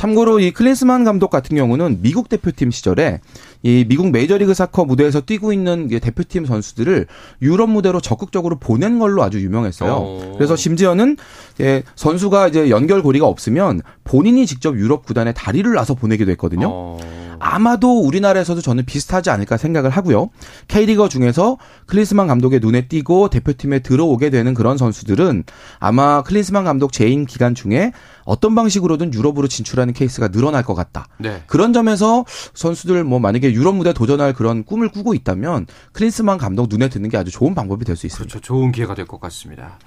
참고로 0.00 0.40
이 0.40 0.50
클린스만 0.50 1.04
감독 1.04 1.28
같은 1.28 1.58
경우는 1.58 1.98
미국 2.00 2.30
대표팀 2.30 2.70
시절에 2.70 3.20
이 3.62 3.84
미국 3.86 4.10
메이저리그 4.10 4.54
사커 4.54 4.86
무대에서 4.86 5.20
뛰고 5.20 5.52
있는 5.52 5.88
대표팀 5.88 6.46
선수들을 6.46 7.06
유럽 7.42 7.68
무대로 7.68 8.00
적극적으로 8.00 8.58
보낸 8.58 8.98
걸로 8.98 9.22
아주 9.22 9.42
유명했어요. 9.42 9.92
오. 9.92 9.94
어. 9.96 10.32
그래서 10.38 10.56
심지어는 10.56 11.18
예, 11.60 11.82
선수가 11.96 12.48
이제 12.48 12.70
연결고리가 12.70 13.26
없으면 13.26 13.82
본인이 14.04 14.46
직접 14.46 14.74
유럽 14.78 15.04
구단에 15.04 15.34
다리를 15.34 15.70
놔서 15.70 15.96
보내기도 15.96 16.30
했거든요. 16.30 16.68
오. 16.68 16.98
어. 17.40 17.44
아마도 17.44 18.00
우리나라에서도 18.00 18.60
저는 18.60 18.84
비슷하지 18.84 19.30
않을까 19.30 19.56
생각을 19.56 19.90
하고요. 19.90 20.30
K리거 20.68 21.08
중에서 21.08 21.58
클린스만 21.86 22.26
감독의 22.26 22.60
눈에 22.60 22.86
띄고 22.88 23.28
대표팀에 23.30 23.80
들어오게 23.80 24.30
되는 24.30 24.54
그런 24.54 24.76
선수들은 24.78 25.44
아마 25.78 26.22
클린스만 26.22 26.64
감독 26.64 26.92
재임 26.92 27.26
기간 27.26 27.54
중에 27.54 27.92
어떤 28.24 28.54
방식으로든 28.54 29.12
유럽으로 29.14 29.48
진출하는 29.48 29.92
케이스가 29.92 30.28
늘어날 30.28 30.62
것 30.62 30.74
같다. 30.74 31.06
네. 31.18 31.42
그런 31.46 31.72
점에서 31.72 32.24
선수들 32.54 33.02
뭐 33.04 33.18
만약에 33.18 33.52
유럽 33.52 33.74
무대 33.74 33.92
도전할 33.92 34.34
그런 34.34 34.62
꿈을 34.64 34.88
꾸고 34.88 35.14
있다면 35.14 35.66
클린스만 35.92 36.38
감독 36.38 36.68
눈에 36.68 36.88
드는 36.88 37.08
게 37.10 37.16
아주 37.16 37.30
좋은 37.30 37.54
방법이 37.54 37.84
될 37.84 37.96
수 37.96 38.06
있습니다. 38.06 38.30
그렇죠. 38.30 38.40
좋은 38.40 38.70
기회가 38.72 38.94
될 38.94 39.06
것 39.06 39.20
같습니다. 39.20 39.78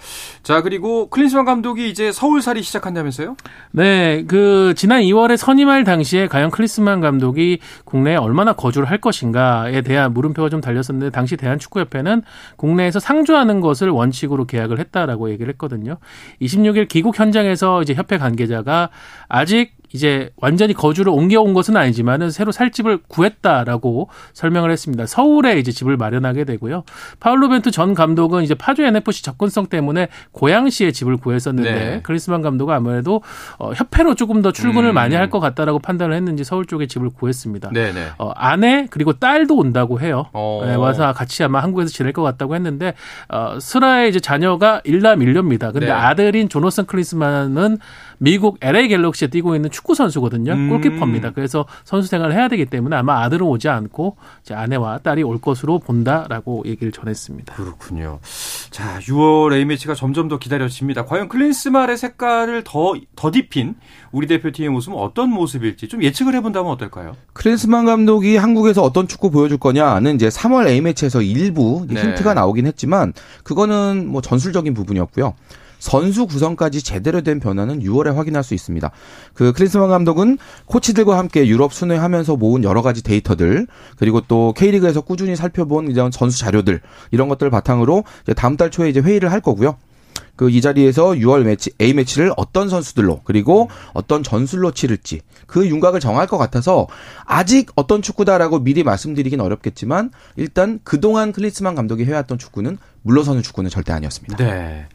자, 0.43 0.62
그리고 0.62 1.10
클린스만 1.10 1.45
감독이 1.45 1.89
이제 1.89 2.12
서울살이 2.12 2.62
시작한다면서요? 2.63 3.38
네. 3.72 4.25
그 4.27 4.74
지난 4.75 5.01
2월에 5.01 5.38
선임할 5.38 5.83
당시에 5.86 6.27
과연 6.27 6.51
클린스만 6.51 7.00
감독이 7.43 7.59
국내에 7.83 8.15
얼마나 8.15 8.53
거주를 8.53 8.89
할 8.89 9.00
것인가에 9.00 9.81
대한 9.81 10.13
물음표가 10.13 10.50
좀 10.50 10.62
달렸었는데 10.62 11.09
당시 11.12 11.35
대한축구협회는 11.38 12.23
국내에서 12.55 13.00
상주하는 13.00 13.59
것을 13.59 13.89
원칙으로 13.89 14.45
계약을 14.45 14.79
했다라고 14.79 15.29
얘기를 15.29 15.51
했거든요. 15.53 15.97
26일 16.41 16.88
귀국 16.88 17.19
현장에서 17.19 17.81
이제 17.81 17.93
협회 17.93 18.17
관계자가 18.17 18.89
아직 19.27 19.73
이제 19.93 20.31
완전히 20.38 20.73
거주를 20.73 21.12
옮겨온 21.12 21.53
것은 21.53 21.75
아니지만은 21.77 22.29
새로 22.31 22.51
살 22.51 22.71
집을 22.71 23.00
구했다라고 23.07 24.09
설명을 24.33 24.71
했습니다. 24.71 25.05
서울에 25.05 25.59
이제 25.59 25.71
집을 25.71 25.97
마련하게 25.97 26.45
되고요. 26.45 26.83
파울로 27.19 27.50
벤투 27.50 27.71
전 27.71 27.93
감독은 27.93 28.43
이제 28.43 28.55
파주 28.55 28.83
NFC 28.83 29.23
접근성 29.23 29.67
때문에 29.67 30.07
고양시에 30.31 30.91
집을 30.91 31.17
구했었는데 31.17 31.73
네. 31.73 32.00
크리스만 32.03 32.41
감독은 32.41 32.73
아무래도 32.73 33.21
어, 33.57 33.71
협회로 33.73 34.15
조금 34.15 34.41
더 34.41 34.51
출근을 34.51 34.89
음. 34.89 34.93
많이 34.95 35.15
할 35.15 35.23
것 35.33 35.39
같다라고 35.39 35.79
판단을 35.79 36.15
했는지 36.15 36.43
서울 36.43 36.65
쪽에 36.65 36.85
집을 36.85 37.09
구했습니다. 37.09 37.69
네네. 37.73 37.91
네. 37.93 38.07
어, 38.19 38.31
아내 38.35 38.88
그리고 38.91 39.13
딸도 39.13 39.55
온다고 39.55 40.00
해요. 40.01 40.25
어. 40.33 40.62
네, 40.65 40.75
와서 40.75 41.12
같이 41.13 41.43
아마 41.43 41.63
한국에서 41.63 41.89
지낼 41.91 42.12
것 42.13 42.21
같다고 42.23 42.55
했는데 42.55 42.93
어, 43.29 43.57
스라의 43.59 44.09
이제 44.09 44.19
자녀가 44.19 44.81
일남 44.83 45.21
일녀입니다. 45.21 45.71
근데 45.71 45.88
네. 45.88 45.91
아들인 45.91 46.50
조노슨 46.50 46.85
크리스만은 46.85 47.77
미국 48.17 48.58
LA 48.62 48.88
갤럭시에 48.88 49.27
뛰고 49.27 49.55
있는 49.55 49.70
축구 49.70 49.96
선수거든요. 49.96 50.53
음. 50.53 50.70
골키퍼입니다. 50.70 51.32
그래서 51.32 51.65
선수 51.84 52.08
생활을 52.10 52.34
해야 52.34 52.48
되기 52.48 52.65
때문에 52.65 52.96
아마 52.96 53.22
아들은 53.24 53.46
오지 53.46 53.70
않고 53.70 54.17
이제 54.41 54.53
아내와 54.53 55.00
딸이 55.00 55.24
올 55.24 55.39
것으로 55.39 55.79
본다라고 55.79 56.63
얘기를 56.65 56.91
전했습니다. 56.91 57.55
그렇군요. 57.55 58.20
자, 58.70 59.00
6월 59.00 59.53
A매치가 59.53 59.93
점점 59.93 60.27
더 60.27 60.39
기다려집니다. 60.39 61.05
과연 61.05 61.27
클린스말의 61.29 61.98
색깔을 61.98 62.63
더 62.63 62.93
더딥힌 63.15 63.75
우리 64.12 64.27
대표팀의 64.27 64.70
모습은 64.70 64.98
어떤 64.98 65.29
모습일지 65.29 65.88
좀 65.88 66.03
예측을 66.03 66.36
해본다면 66.36 66.72
어떨까요? 66.72 67.15
클린스만 67.34 67.86
감독이 67.86 68.38
한국에서 68.38 68.82
어떤 68.84 69.08
축구 69.08 69.32
보여줄 69.32 69.58
거냐는 69.58 70.15
이제 70.15 70.27
3월 70.29 70.67
A매치에서 70.67 71.22
일부 71.22 71.86
네. 71.89 72.01
힌트가 72.01 72.34
나오긴 72.34 72.67
했지만 72.67 73.13
그거는 73.43 74.08
뭐 74.08 74.22
전술적인 74.22 74.74
부분이었고요. 74.74 75.34
선수 75.84 76.28
구성까지 76.28 76.82
제대로 76.82 77.20
된 77.20 77.42
변화는 77.42 77.82
6월에 77.84 78.16
확인할 78.16 78.42
수 78.42 78.54
있습니다. 78.54 78.90
그 79.34 79.52
크리스만 79.52 79.90
감독은 79.90 80.38
코치들과 80.66 81.18
함께 81.18 81.46
유럽 81.46 81.74
순회하면서 81.74 82.38
모은 82.38 82.63
여러 82.63 82.82
가지 82.82 83.04
데이터들 83.04 83.68
그리고 83.98 84.22
또 84.22 84.54
K리그에서 84.56 85.02
꾸준히 85.02 85.36
살펴본 85.36 85.92
이런 85.92 86.10
선수 86.10 86.40
자료들 86.40 86.80
이런 87.12 87.28
것들 87.28 87.48
을 87.48 87.52
바탕으로 87.52 88.06
다음 88.38 88.56
달 88.56 88.72
초에 88.72 88.88
이제 88.88 89.02
회의를 89.02 89.30
할 89.30 89.42
거고요. 89.42 89.75
그이 90.38 90.62
자리에서 90.62 91.10
6월 91.10 91.44
매치 91.44 91.72
A 91.82 91.94
매치를 91.94 92.32
어떤 92.38 92.70
선수들로 92.70 93.20
그리고 93.25 93.70
어떤 93.94 94.24
전술로 94.24 94.72
치를지 94.72 95.20
그 95.48 95.68
윤곽을 95.68 96.00
정할 96.00 96.28
것 96.28 96.38
같아서 96.38 96.88
아직 97.25 97.72
어떤 97.75 98.02
축구다라고 98.02 98.60
미리 98.60 98.84
말씀드리긴 98.84 99.42
어렵겠지만 99.42 100.12
일단 100.38 100.80
그동안 100.86 101.34
클리스만 101.34 101.75
감독이 101.75 102.06
해왔던 102.06 102.38
축구는 102.38 102.78
물러서는 103.02 103.44
축구는 103.44 103.70
절대 103.70 103.92
아니었습니다. 103.92 104.38
네. 104.38 104.88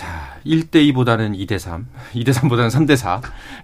자, 0.00 0.40
1대2보다는 0.46 1.36
2대3, 1.46 1.84
2대3보다는 2.14 2.70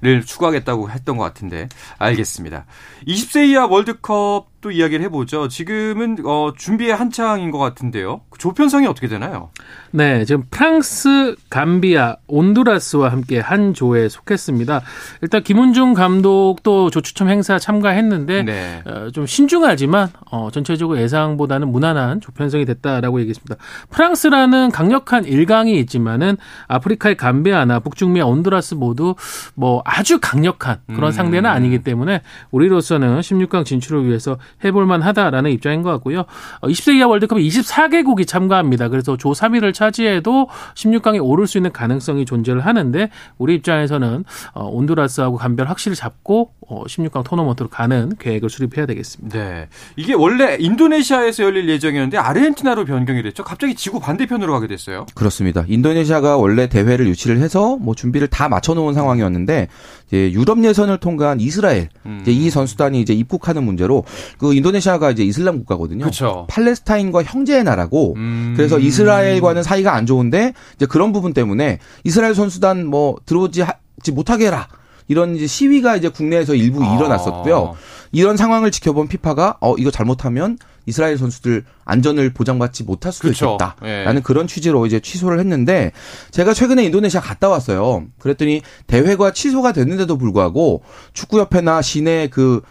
3대4를 0.03 0.27
추구하겠다고 0.27 0.91
했던 0.91 1.17
것 1.17 1.25
같은데, 1.25 1.67
알겠습니다. 1.97 2.67
20세 3.09 3.49
이하 3.49 3.65
월드컵 3.65 4.49
또 4.61 4.71
이야기를 4.71 5.05
해보죠. 5.07 5.49
지금은 5.49 6.19
어, 6.25 6.53
준비에 6.57 6.93
한창인 6.93 7.51
것 7.51 7.59
같은데요. 7.59 8.23
그 8.31 8.39
조편성이 8.39 8.87
어떻게 8.87 9.07
되나요? 9.07 9.51
네, 9.91 10.25
지금 10.25 10.45
프랑스, 10.51 11.37
감비아, 11.51 12.17
온두라스와 12.27 13.11
함께 13.11 13.39
한 13.39 13.75
조에 13.75 14.09
속했습니다. 14.09 14.83
일단 15.23 15.43
김은중 15.43 15.95
감독도 15.95 16.91
조추첨 16.91 17.29
행사 17.29 17.59
참가했는데 17.59 18.43
네. 18.43 18.83
어, 18.87 19.11
좀 19.11 19.27
신중하지만 19.27 20.09
어, 20.31 20.51
전체적으로 20.51 21.01
예상보다는 21.01 21.69
무난한 21.69 22.21
조편성이 22.21 22.65
됐다라고 22.65 23.21
얘기했습니다. 23.21 23.57
프랑스라는 23.91 24.71
강력한 24.71 25.25
일강이 25.25 25.79
있지만은 25.81 26.37
아프리카의 26.69 27.17
감비아나 27.17 27.81
북중미의 27.81 28.25
온두라스 28.25 28.75
모두 28.75 29.15
뭐 29.55 29.83
아주 29.85 30.19
강력한 30.21 30.79
그런 30.87 31.11
음. 31.11 31.13
상대는 31.13 31.49
아니기 31.49 31.81
때문에 31.81 32.23
우리로서는 32.51 33.21
16강 33.21 33.65
진출을 33.65 34.07
위해서 34.07 34.39
해볼만 34.65 35.03
하다라는 35.03 35.51
입장인 35.51 35.83
것 35.83 35.91
같고요. 35.93 36.25
20세 36.63 36.91
어, 36.91 36.93
이하 36.93 37.07
월드컵에 37.09 37.41
24개국이 37.41 38.27
참가합니다. 38.27 38.89
그래서 38.89 39.17
조 39.17 39.31
3위를 39.31 39.73
차지해도 39.75 40.49
16강에 40.75 41.23
오를 41.23 41.47
수 41.47 41.59
있는 41.59 41.73
가능성이 41.73 42.25
존재를 42.25 42.65
하는데 42.65 43.11
우리 43.39 43.55
입장에서는 43.55 44.25
어, 44.55 44.65
온두라스하고 44.67 45.37
간별 45.37 45.69
확실히 45.69 45.97
잡고 45.97 46.53
16강 46.69 47.17
어, 47.17 47.23
토너먼트로 47.23 47.69
가는 47.69 48.13
계획을 48.19 48.51
수립해야 48.51 48.87
되겠습니다. 48.87 49.39
네. 49.39 49.69
이게 49.97 50.15
원래 50.15 50.57
인도네시아에서 50.59 51.45
열릴 51.45 51.69
예정이었는데 51.69 52.19
아르헨티나로 52.19 52.85
변경이 52.85 53.23
됐죠. 53.23 53.45
갑자기 53.45 53.75
지구 53.75 54.01
반대편으로 54.01 54.53
가게 54.53 54.67
됐어요. 54.67 55.07
그렇습니다. 55.15 55.65
인도네시아가 55.69 56.37
원래 56.37 56.69
대회를 56.69 57.07
유치를 57.09 57.39
해서 57.39 57.77
뭐 57.77 57.95
준비를 57.95 58.29
다 58.29 58.49
맞춰 58.49 58.75
놓은 58.75 58.95
상황이었는데 58.95 59.69
이제 60.09 60.33
유럽 60.33 60.63
예선을 60.63 60.99
통과한 60.99 61.41
이스라엘 61.41 61.89
음. 62.05 62.19
이제 62.23 62.33
이 62.33 62.51
선수단이 62.51 63.01
이제 63.01 63.13
입국하는 63.13 63.65
문제로 63.65 64.05
그 64.39 64.55
인도네시아가 64.55 65.11
이제 65.11 65.23
이슬람 65.23 65.59
국가거든요. 65.59 66.01
그렇죠. 66.01 66.47
팔레스타인과 66.49 67.23
형제의 67.23 67.65
나라고 67.65 68.15
음. 68.17 68.55
그래서 68.57 68.79
이스라엘과는 68.79 69.63
사이가 69.63 69.95
안 69.95 70.07
좋은데 70.07 70.53
이제 70.75 70.87
그런 70.87 71.13
부분 71.13 71.33
때문에 71.33 71.79
이스라엘 72.05 72.35
선수단 72.35 72.87
뭐 72.87 73.17
들어오지 73.27 73.65
못하게 74.13 74.47
해라. 74.47 74.69
이런 75.09 75.37
이제 75.37 75.47
시위가 75.47 75.97
이제 75.97 76.09
국내에서 76.09 76.55
일부 76.55 76.85
아. 76.85 76.97
일어났었고요. 76.97 77.77
이런 78.13 78.37
상황을 78.37 78.71
지켜본 78.71 79.09
피파가 79.09 79.59
어 79.61 79.75
이거 79.79 79.91
잘못하면 79.91 80.59
이스라엘 80.87 81.19
선수들 81.19 81.65
안전을 81.85 82.33
보장받지 82.33 82.85
못할 82.85 83.13
수도 83.13 83.29
그렇죠. 83.29 83.59
있겠다라는 83.61 84.17
예. 84.17 84.23
그런 84.23 84.47
취지로 84.47 84.87
이제 84.87 85.01
취소를 85.01 85.41
했는데 85.41 85.93
제가 86.31 86.55
최근에 86.55 86.85
인도네시아 86.85 87.21
갔다 87.21 87.49
왔어요. 87.49 88.07
그랬더니 88.19 88.63
대회가 88.87 89.33
취소가 89.33 89.73
됐는데도 89.73 90.17
불구하고 90.17 90.83
축구협회나 91.13 91.83
시내 91.83 92.29
그 92.29 92.63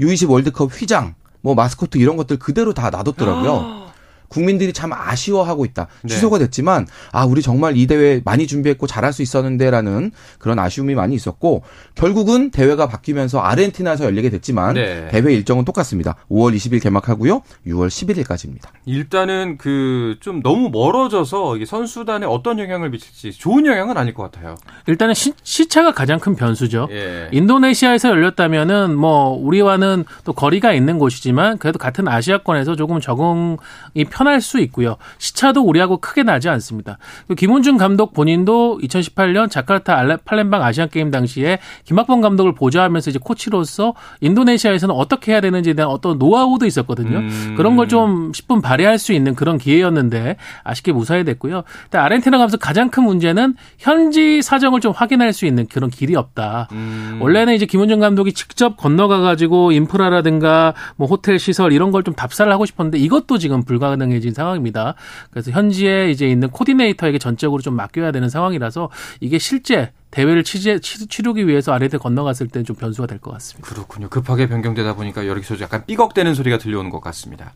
U20 0.00 0.30
월드컵 0.30 0.70
휘장 0.72 1.14
뭐 1.40 1.54
마스코트 1.54 1.98
이런 1.98 2.16
것들 2.16 2.38
그대로 2.38 2.72
다 2.72 2.90
놔뒀더라고요. 2.90 3.83
국민들이 4.28 4.72
참 4.72 4.92
아쉬워하고 4.92 5.64
있다. 5.64 5.86
네. 6.02 6.08
취소가 6.08 6.38
됐지만 6.38 6.86
아 7.12 7.24
우리 7.24 7.42
정말 7.42 7.76
이 7.76 7.86
대회 7.86 8.20
많이 8.24 8.46
준비했고 8.46 8.86
잘할 8.86 9.12
수 9.12 9.22
있었는데라는 9.22 10.10
그런 10.38 10.58
아쉬움이 10.58 10.94
많이 10.94 11.14
있었고 11.14 11.62
결국은 11.94 12.50
대회가 12.50 12.88
바뀌면서 12.88 13.40
아르헨티나에서 13.40 14.04
열리게 14.04 14.30
됐지만 14.30 14.74
네. 14.74 15.08
대회 15.10 15.32
일정은 15.32 15.64
똑같습니다. 15.64 16.16
5월 16.30 16.54
20일 16.56 16.82
개막하고요. 16.82 17.42
6월 17.66 17.88
11일까지입니다. 17.88 18.68
일단은 18.86 19.58
그 19.58 20.14
좀 20.20 20.42
너무 20.42 20.70
멀어져서 20.70 21.56
선수단에 21.66 22.26
어떤 22.26 22.58
영향을 22.58 22.90
미칠지 22.90 23.32
좋은 23.32 23.66
영향은 23.66 23.96
아닐 23.96 24.14
것 24.14 24.30
같아요. 24.30 24.54
일단은 24.86 25.14
시, 25.14 25.32
시차가 25.42 25.92
가장 25.92 26.18
큰 26.18 26.34
변수죠. 26.34 26.88
예. 26.90 27.28
인도네시아에서 27.32 28.10
열렸다면은 28.10 28.96
뭐 28.96 29.30
우리와는 29.30 30.04
또 30.24 30.32
거리가 30.32 30.72
있는 30.72 30.98
곳이지만 30.98 31.58
그래도 31.58 31.78
같은 31.78 32.08
아시아권에서 32.08 32.76
조금 32.76 33.00
적응이 33.00 34.04
편할 34.14 34.40
수 34.40 34.60
있고요. 34.60 34.96
시차도 35.18 35.62
우리하고 35.62 35.96
크게 35.96 36.22
나지 36.22 36.48
않습니다. 36.48 36.98
김훈준 37.36 37.78
감독 37.78 38.12
본인도 38.12 38.78
2018년 38.82 39.50
자카르타 39.50 40.18
팔렘방 40.24 40.62
아시안 40.62 40.88
게임 40.88 41.10
당시에 41.10 41.58
김학범 41.84 42.20
감독을 42.20 42.54
보좌하면서 42.54 43.10
이제 43.10 43.18
코치로서 43.20 43.94
인도네시아에서는 44.20 44.94
어떻게 44.94 45.32
해야 45.32 45.40
되는지에 45.40 45.72
대한 45.74 45.90
어떤 45.90 46.18
노하우도 46.18 46.64
있었거든요. 46.66 47.18
음. 47.18 47.54
그런 47.56 47.76
걸 47.76 47.84
좀 47.84 48.32
10분 48.32 48.62
발휘할 48.62 48.98
수 48.98 49.12
있는 49.12 49.34
그런 49.34 49.58
기회였는데 49.58 50.36
아쉽게 50.62 50.92
무사히 50.92 51.22
됐고요. 51.24 51.64
일단 51.84 52.02
아르헨티나 52.02 52.38
가면서 52.38 52.56
가장 52.56 52.88
큰 52.88 53.04
문제는 53.04 53.54
현지 53.78 54.40
사정을 54.40 54.80
좀 54.80 54.92
확인할 54.92 55.34
수 55.34 55.44
있는 55.44 55.66
그런 55.66 55.90
길이 55.90 56.16
없다. 56.16 56.68
음. 56.72 57.18
원래는 57.20 57.54
이제 57.54 57.66
김훈준 57.66 58.00
감독이 58.00 58.32
직접 58.32 58.76
건너가 58.78 59.20
가지고 59.20 59.72
인프라라든가 59.72 60.72
뭐 60.96 61.06
호텔 61.08 61.38
시설 61.38 61.72
이런 61.72 61.90
걸 61.90 62.04
좀 62.04 62.14
답사를 62.14 62.50
하고 62.52 62.66
싶었는데 62.66 62.98
이것도 62.98 63.38
지금 63.38 63.62
불가능 63.64 64.03
불가능해진 64.04 64.34
상황입니다. 64.34 64.94
그래서 65.30 65.50
현지에 65.50 66.10
이제 66.10 66.28
있는 66.28 66.50
코디네이터에게 66.50 67.18
전적으로 67.18 67.62
좀 67.62 67.74
맡겨야 67.74 68.12
되는 68.12 68.28
상황이라서 68.28 68.90
이게 69.20 69.38
실제 69.38 69.92
대회를 70.10 70.44
치제, 70.44 70.78
치르기 70.78 71.48
위해서 71.48 71.72
아래에 71.72 71.88
건너갔을 71.88 72.46
때좀 72.46 72.76
변수가 72.76 73.08
될 73.08 73.18
것 73.18 73.32
같습니다. 73.32 73.68
그렇군요. 73.68 74.08
급하게 74.08 74.46
변경되다 74.48 74.94
보니까 74.94 75.26
여기서 75.26 75.58
약간 75.60 75.84
삐걱대는 75.86 76.34
소리가 76.34 76.58
들려오는 76.58 76.90
것 76.90 77.00
같습니다. 77.00 77.52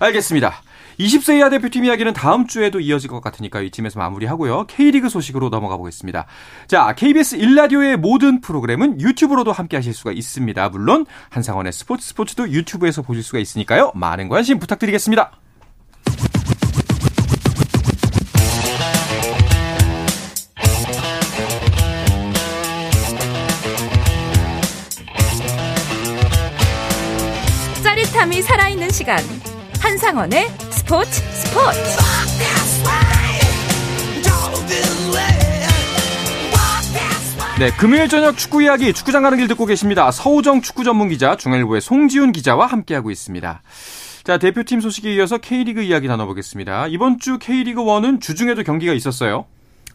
알겠습니다. 0.00 0.60
20세 0.98 1.38
이하 1.38 1.50
대표팀 1.50 1.84
이야기는 1.84 2.12
다음 2.12 2.46
주에도 2.48 2.80
이어질 2.80 3.08
것 3.10 3.20
같으니까 3.20 3.60
이쯤에서 3.60 4.00
마무리하고요. 4.00 4.66
K리그 4.66 5.08
소식으로 5.08 5.50
넘어가 5.50 5.76
보겠습니다. 5.76 6.26
자, 6.66 6.94
KBS 6.96 7.36
일라디오의 7.36 7.96
모든 7.96 8.40
프로그램은 8.40 9.00
유튜브로도 9.00 9.52
함께 9.52 9.76
하실 9.76 9.94
수가 9.94 10.10
있습니다. 10.12 10.68
물론 10.70 11.06
한상원의 11.30 11.72
스포츠 11.72 12.06
스포츠도 12.08 12.50
유튜브에서 12.50 13.02
보실 13.02 13.22
수가 13.22 13.38
있으니까요. 13.38 13.92
많은 13.94 14.28
관심 14.28 14.58
부탁드리겠습니다. 14.58 15.30
짜릿함이 28.20 28.42
살아있는 28.42 28.90
시간 28.90 29.18
한상원의 29.80 30.48
스포츠 30.70 31.10
스포츠 31.10 31.78
네, 37.58 37.70
금요일 37.72 38.08
저녁 38.08 38.36
축구 38.36 38.62
이야기 38.62 38.92
축구장 38.92 39.22
가는 39.22 39.38
길 39.38 39.48
듣고 39.48 39.64
계십니다. 39.64 40.10
서우정 40.10 40.60
축구 40.60 40.84
전문 40.84 41.08
기자 41.08 41.36
중앙일보의 41.36 41.80
송지훈 41.80 42.32
기자와 42.32 42.66
함께하고 42.66 43.10
있습니다. 43.10 43.62
자, 44.24 44.38
대표팀 44.38 44.80
소식에 44.80 45.14
이어서 45.14 45.38
K리그 45.38 45.82
이야기 45.82 46.08
나눠보겠습니다. 46.08 46.88
이번 46.88 47.18
주 47.18 47.38
K리그 47.38 47.82
1은 47.82 48.20
주중에도 48.20 48.62
경기가 48.64 48.92
있었어요. 48.92 49.46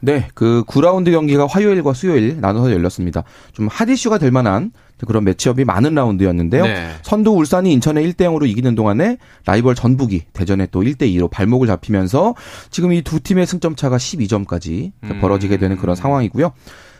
네, 0.05 0.27
그 0.35 0.63
9라운드 0.67 1.11
경기가 1.11 1.47
화요일과 1.47 1.93
수요일 1.93 2.39
나눠서 2.39 2.71
열렸습니다. 2.71 3.23
좀 3.53 3.67
핫이슈가 3.67 4.19
될 4.19 4.29
만한 4.31 4.71
그런 5.07 5.23
매치업이 5.23 5.65
많은 5.65 5.93
라운드였는데요. 5.95 6.63
네. 6.63 6.87
선두 7.01 7.31
울산이 7.31 7.73
인천에 7.73 8.01
1대 8.03 8.21
0으로 8.21 8.47
이기는 8.47 8.75
동안에 8.75 9.17
라이벌 9.45 9.75
전북이 9.75 10.25
대전에 10.31 10.67
또 10.71 10.81
1대 10.83 11.01
2로 11.13 11.29
발목을 11.29 11.67
잡히면서 11.67 12.35
지금 12.69 12.93
이 12.93 13.01
두 13.01 13.19
팀의 13.19 13.45
승점 13.45 13.75
차가 13.75 13.97
12점까지 13.97 14.91
음. 15.03 15.19
벌어지게 15.21 15.57
되는 15.57 15.75
그런 15.77 15.95
상황이고요. 15.95 16.53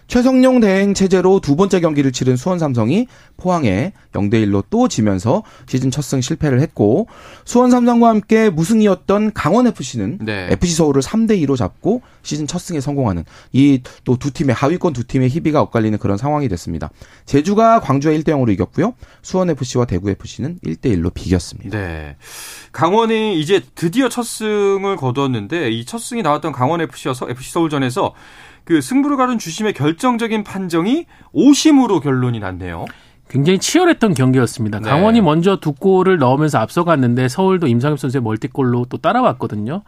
최성용 0.07 0.59
대행 0.59 0.93
체제로 0.93 1.39
두 1.39 1.55
번째 1.55 1.79
경기를 1.79 2.11
치른 2.11 2.35
수원 2.37 2.59
삼성이 2.59 3.07
포항에 3.37 3.91
0대 4.13 4.35
1로 4.45 4.63
또 4.69 4.87
지면서 4.87 5.43
시즌 5.67 5.89
첫 5.91 6.01
승 6.03 6.21
실패를 6.21 6.61
했고 6.61 7.07
수원 7.43 7.71
삼성과 7.71 8.09
함께 8.09 8.49
무승이었던 8.51 9.33
강원 9.33 9.65
FC는 9.67 10.19
네. 10.21 10.47
FC 10.51 10.75
서울을 10.75 11.01
3대 11.01 11.31
2로 11.45 11.57
잡고 11.57 12.01
시즌 12.21 12.45
첫 12.45 12.59
승에 12.59 12.79
성공하는 12.79 13.23
이 13.53 13.79
또 14.03 14.15
두 14.17 14.31
팀의 14.31 14.53
하위권 14.55 14.93
두 14.93 15.03
팀의 15.05 15.29
희비가 15.29 15.61
엇갈리는 15.61 15.97
그런 15.97 16.17
상황이 16.17 16.47
됐습니다. 16.49 16.89
제주가 17.25 17.79
광주에 17.79 18.17
1대 18.19 18.29
0으로 18.29 18.51
이겼고요. 18.51 18.93
수원 19.23 19.49
FC와 19.49 19.85
대구 19.85 20.09
FC는 20.11 20.59
1대 20.65 20.85
1로 20.95 21.13
비겼습니다. 21.13 21.75
네. 21.77 22.15
강원이 22.71 23.39
이제 23.39 23.61
드디어 23.75 24.07
첫 24.09 24.23
승을 24.23 24.95
거두었는데 24.97 25.71
이 25.71 25.85
첫 25.85 25.99
승이 25.99 26.21
나왔던 26.23 26.51
강원 26.51 26.81
FC여서 26.81 27.29
FC 27.29 27.51
서울전에서 27.51 28.13
그 28.65 28.81
승부를 28.81 29.15
가른 29.15 29.37
주심의 29.37 29.73
결정적인 29.73 30.43
판정이 30.43 31.05
오심으로 31.31 32.01
결론이 32.01 32.39
났네요. 32.39 32.85
굉장히 33.27 33.57
치열했던 33.57 34.13
경기였습니다. 34.13 34.79
네. 34.79 34.89
강원이 34.89 35.21
먼저 35.21 35.57
두 35.57 35.73
골을 35.73 36.19
넣으면서 36.19 36.59
앞서갔는데 36.59 37.27
서울도 37.27 37.67
임상엽 37.67 37.99
선수의 37.99 38.21
멀티골로 38.21 38.85
또 38.89 38.97
따라왔거든요. 38.97 39.81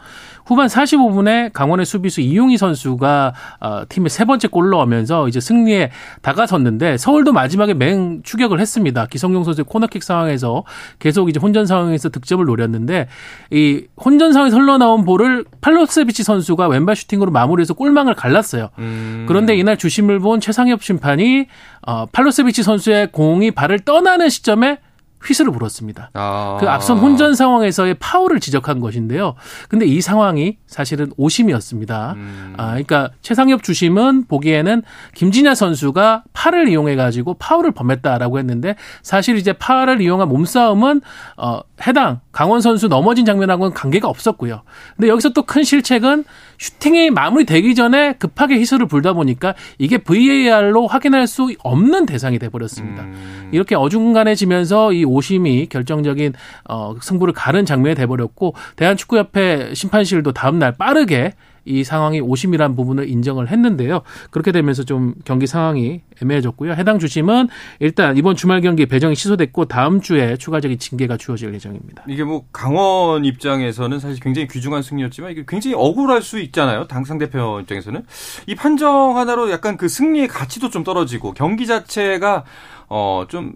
후반 0.45 0.67
45분에 0.67 1.53
강원의 1.53 1.85
수비수 1.85 2.21
이용희 2.21 2.57
선수가 2.57 3.33
어, 3.59 3.81
팀의 3.87 4.09
세 4.09 4.25
번째 4.25 4.47
골을 4.47 4.71
넣으면서 4.71 5.27
이제 5.27 5.39
승리에 5.39 5.91
다가섰는데 6.21 6.97
서울도 6.97 7.31
마지막에 7.31 7.75
맹 7.75 8.21
추격을 8.23 8.59
했습니다. 8.59 9.05
기성용 9.05 9.43
선수의 9.43 9.65
코너킥 9.65 10.03
상황에서 10.03 10.63
계속 10.97 11.29
이제 11.29 11.39
혼전 11.39 11.67
상황에서 11.67 12.09
득점을 12.09 12.43
노렸는데 12.43 13.07
이 13.51 13.83
혼전 14.03 14.33
상황에서 14.33 14.57
흘러나온 14.57 15.05
볼을 15.05 15.45
팔로세비치 15.61 16.23
선수가 16.23 16.67
왼발 16.69 16.95
슈팅으로 16.95 17.31
마무리해서 17.31 17.75
골망을 17.75 18.15
갈랐어요. 18.15 18.69
음. 18.79 19.25
그런데 19.27 19.55
이날 19.55 19.77
주심을 19.77 20.19
본 20.19 20.39
최상엽 20.39 20.81
심판이 20.81 21.45
어, 21.87 22.05
팔로세비치 22.11 22.63
선수의 22.63 23.11
공이 23.13 23.51
발을 23.51 23.79
떠나는 23.79 24.27
시점에 24.29 24.79
휘슬을 25.25 25.51
불었습니다. 25.51 26.11
아. 26.13 26.57
그 26.59 26.69
앞선 26.69 26.99
혼전 26.99 27.33
상황에서의 27.33 27.95
파울을 27.95 28.39
지적한 28.39 28.79
것인데요. 28.79 29.33
근데 29.67 29.85
이 29.87 29.99
상황이 29.99 30.57
사실은 30.67 31.11
오심이었습니다. 31.17 32.13
음. 32.15 32.53
아, 32.57 32.67
그러니까 32.67 33.09
최상엽 33.23 33.63
주심은 33.63 34.25
보기에는 34.27 34.83
김진야 35.15 35.55
선수가 35.55 36.23
팔을 36.33 36.69
이용해 36.69 36.95
가지고 36.95 37.33
파울을 37.33 37.71
범했다라고 37.71 38.37
했는데 38.37 38.75
사실 39.01 39.37
이제 39.37 39.53
팔을 39.53 40.01
이용한 40.01 40.29
몸싸움은 40.29 41.01
어 41.37 41.61
해당 41.87 42.19
강원 42.31 42.61
선수 42.61 42.87
넘어진 42.87 43.25
장면하고는 43.25 43.73
관계가 43.73 44.07
없었고요. 44.07 44.61
근데 44.97 45.07
여기서 45.07 45.29
또 45.29 45.41
큰 45.47 45.63
실책은 45.63 46.25
슈팅이 46.57 47.11
마무리되기 47.11 47.75
전에 47.75 48.13
급하게 48.13 48.55
희소를 48.59 48.87
불다 48.87 49.13
보니까 49.13 49.53
이게 49.77 49.97
VAR로 49.97 50.87
확인할 50.87 51.27
수 51.27 51.49
없는 51.59 52.05
대상이 52.05 52.39
돼 52.39 52.49
버렸습니다. 52.49 53.03
음. 53.03 53.49
이렇게 53.51 53.75
어중간해지면서 53.75 54.93
이 54.93 55.05
오심이 55.05 55.67
결정적인 55.67 56.33
어 56.69 56.95
승부를 57.01 57.33
가른 57.33 57.65
장면이 57.65 57.95
돼 57.95 58.05
버렸고 58.05 58.55
대한축구협회 58.75 59.73
심판실도 59.73 60.33
다음 60.33 60.59
날 60.59 60.73
빠르게 60.73 61.33
이 61.67 61.83
상황이 61.83 62.21
오심이란 62.21 62.75
부분을 62.75 63.09
인정을 63.09 63.49
했는데요. 63.49 64.01
그렇게 64.31 64.51
되면서 64.51 64.83
좀 64.83 65.13
경기 65.25 65.45
상황이 65.47 66.01
애매해졌고요. 66.21 66.73
해당 66.73 66.97
주심은 66.97 67.49
일단 67.79 68.17
이번 68.17 68.35
주말 68.35 68.61
경기 68.61 68.85
배정이 68.85 69.15
취소됐고 69.15 69.65
다음 69.65 70.01
주에 70.01 70.37
추가적인 70.37 70.79
징계가 70.79 71.17
주어질 71.17 71.53
예정입니다. 71.53 72.05
이게 72.07 72.23
뭐 72.23 72.45
강원 72.51 73.25
입장에서는 73.25 73.99
사실 73.99 74.19
굉장히 74.21 74.47
귀중한 74.47 74.81
승리였지만 74.81 75.31
이게 75.31 75.43
굉장히 75.47 75.75
억울할 75.75 76.21
수 76.21 76.39
있잖아요. 76.39 76.87
당상 76.87 77.17
대표 77.17 77.59
입장에서는 77.61 78.03
이 78.47 78.55
판정 78.55 79.17
하나로 79.17 79.51
약간 79.51 79.77
그 79.77 79.87
승리의 79.87 80.27
가치도 80.27 80.69
좀 80.69 80.83
떨어지고 80.83 81.33
경기 81.33 81.67
자체가 81.67 82.45
어좀 82.87 83.53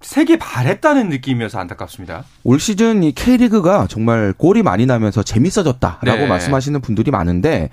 세게 0.00 0.38
발했다는 0.38 1.08
느낌이어서 1.10 1.58
안타깝습니다. 1.58 2.24
올 2.44 2.58
시즌 2.58 3.02
이 3.02 3.12
K리그가 3.12 3.86
정말 3.88 4.32
골이 4.36 4.62
많이 4.62 4.86
나면서 4.86 5.22
재밌어졌다라고 5.22 6.22
네. 6.22 6.26
말씀하시는 6.26 6.80
분들이 6.80 7.10
많은데 7.10 7.70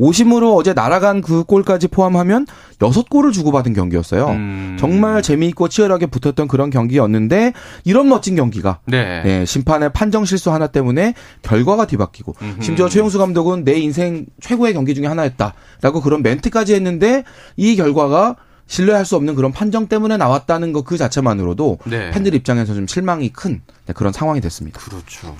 오심으로 0.00 0.56
어제 0.56 0.72
날아간 0.72 1.20
그 1.20 1.44
골까지 1.44 1.88
포함하면 1.88 2.46
여섯 2.80 3.08
골을 3.10 3.32
주고받은 3.32 3.74
경기였어요. 3.74 4.28
음. 4.28 4.76
정말 4.80 5.20
재미있고 5.20 5.68
치열하게 5.68 6.06
붙었던 6.06 6.48
그런 6.48 6.70
경기였는데 6.70 7.52
이런 7.84 8.08
멋진 8.08 8.34
경기가 8.34 8.78
네. 8.86 9.22
네, 9.22 9.44
심판의 9.44 9.92
판정 9.92 10.24
실수 10.24 10.50
하나 10.52 10.66
때문에 10.68 11.14
결과가 11.42 11.86
뒤바뀌고 11.86 12.34
음흠. 12.40 12.62
심지어 12.62 12.88
최용수 12.88 13.18
감독은 13.18 13.64
내 13.64 13.78
인생 13.78 14.24
최고의 14.40 14.72
경기 14.72 14.94
중에 14.94 15.06
하나였다라고 15.06 16.00
그런 16.02 16.22
멘트까지 16.22 16.74
했는데 16.74 17.24
이 17.56 17.76
결과가 17.76 18.36
신뢰할 18.70 19.04
수 19.04 19.16
없는 19.16 19.34
그런 19.34 19.50
판정 19.52 19.88
때문에 19.88 20.16
나왔다는 20.16 20.72
것 20.72 20.84
그 20.84 20.96
자체만으로도 20.96 21.78
네. 21.86 22.10
팬들 22.10 22.34
입장에서 22.34 22.74
좀 22.74 22.86
실망이 22.86 23.28
큰 23.32 23.60
네, 23.86 23.92
그런 23.92 24.12
상황이 24.12 24.40
됐습니다. 24.40 24.80
그렇죠. 24.80 25.36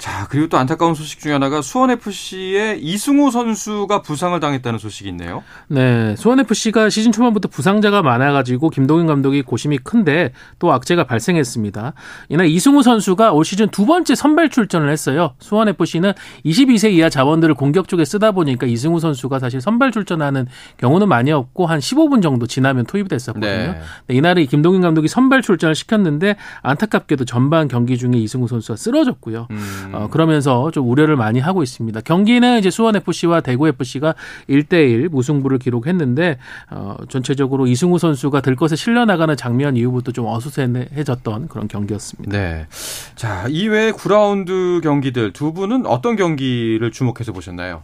자, 0.00 0.26
그리고 0.30 0.48
또 0.48 0.56
안타까운 0.56 0.94
소식 0.94 1.20
중에 1.20 1.34
하나가 1.34 1.60
수원FC의 1.60 2.82
이승우 2.82 3.30
선수가 3.30 4.00
부상을 4.00 4.40
당했다는 4.40 4.78
소식이 4.78 5.10
있네요. 5.10 5.44
네. 5.68 6.16
수원FC가 6.16 6.88
시즌 6.88 7.12
초반부터 7.12 7.48
부상자가 7.48 8.00
많아가지고 8.00 8.70
김동인 8.70 9.06
감독이 9.06 9.42
고심이 9.42 9.76
큰데 9.76 10.32
또 10.58 10.72
악재가 10.72 11.04
발생했습니다. 11.04 11.92
이날 12.30 12.46
이승우 12.46 12.82
선수가 12.82 13.32
올 13.32 13.44
시즌 13.44 13.68
두 13.68 13.84
번째 13.84 14.14
선발 14.14 14.48
출전을 14.48 14.90
했어요. 14.90 15.34
수원FC는 15.38 16.14
22세 16.46 16.92
이하 16.92 17.10
자원들을 17.10 17.54
공격 17.54 17.86
쪽에 17.86 18.06
쓰다 18.06 18.32
보니까 18.32 18.66
이승우 18.66 19.00
선수가 19.00 19.38
사실 19.38 19.60
선발 19.60 19.92
출전하는 19.92 20.46
경우는 20.78 21.10
많이 21.10 21.30
없고 21.30 21.66
한 21.66 21.78
15분 21.78 22.22
정도 22.22 22.46
지나면 22.46 22.86
투입이 22.86 23.06
됐었거든요. 23.10 23.50
네. 23.50 23.80
네, 24.06 24.14
이날에 24.14 24.46
김동인 24.46 24.80
감독이 24.80 25.08
선발 25.08 25.42
출전을 25.42 25.74
시켰는데 25.74 26.36
안타깝게도 26.62 27.26
전반 27.26 27.68
경기 27.68 27.98
중에 27.98 28.12
이승우 28.14 28.48
선수가 28.48 28.76
쓰러졌고요. 28.76 29.46
음. 29.50 29.89
어, 29.92 30.08
그러면서 30.08 30.70
좀 30.70 30.88
우려를 30.88 31.16
많이 31.16 31.40
하고 31.40 31.62
있습니다. 31.62 32.00
경기는 32.02 32.58
이제 32.58 32.70
수원 32.70 32.96
FC와 32.96 33.40
대구 33.40 33.68
FC가 33.68 34.14
1대1 34.48 35.08
무승부를 35.08 35.58
기록했는데 35.58 36.38
어, 36.70 36.96
전체적으로 37.08 37.66
이승우 37.66 37.98
선수가 37.98 38.40
들것에 38.40 38.76
실려 38.76 39.04
나가는 39.04 39.36
장면 39.36 39.76
이후부터 39.76 40.12
좀 40.12 40.26
어수선해졌던 40.26 41.48
그런 41.48 41.68
경기였습니다. 41.68 42.36
네. 42.36 42.66
자, 43.14 43.46
이외에 43.48 43.92
9라운드 43.92 44.82
경기들 44.82 45.32
두 45.32 45.52
분은 45.52 45.86
어떤 45.86 46.16
경기를 46.16 46.90
주목해서 46.90 47.32
보셨나요? 47.32 47.82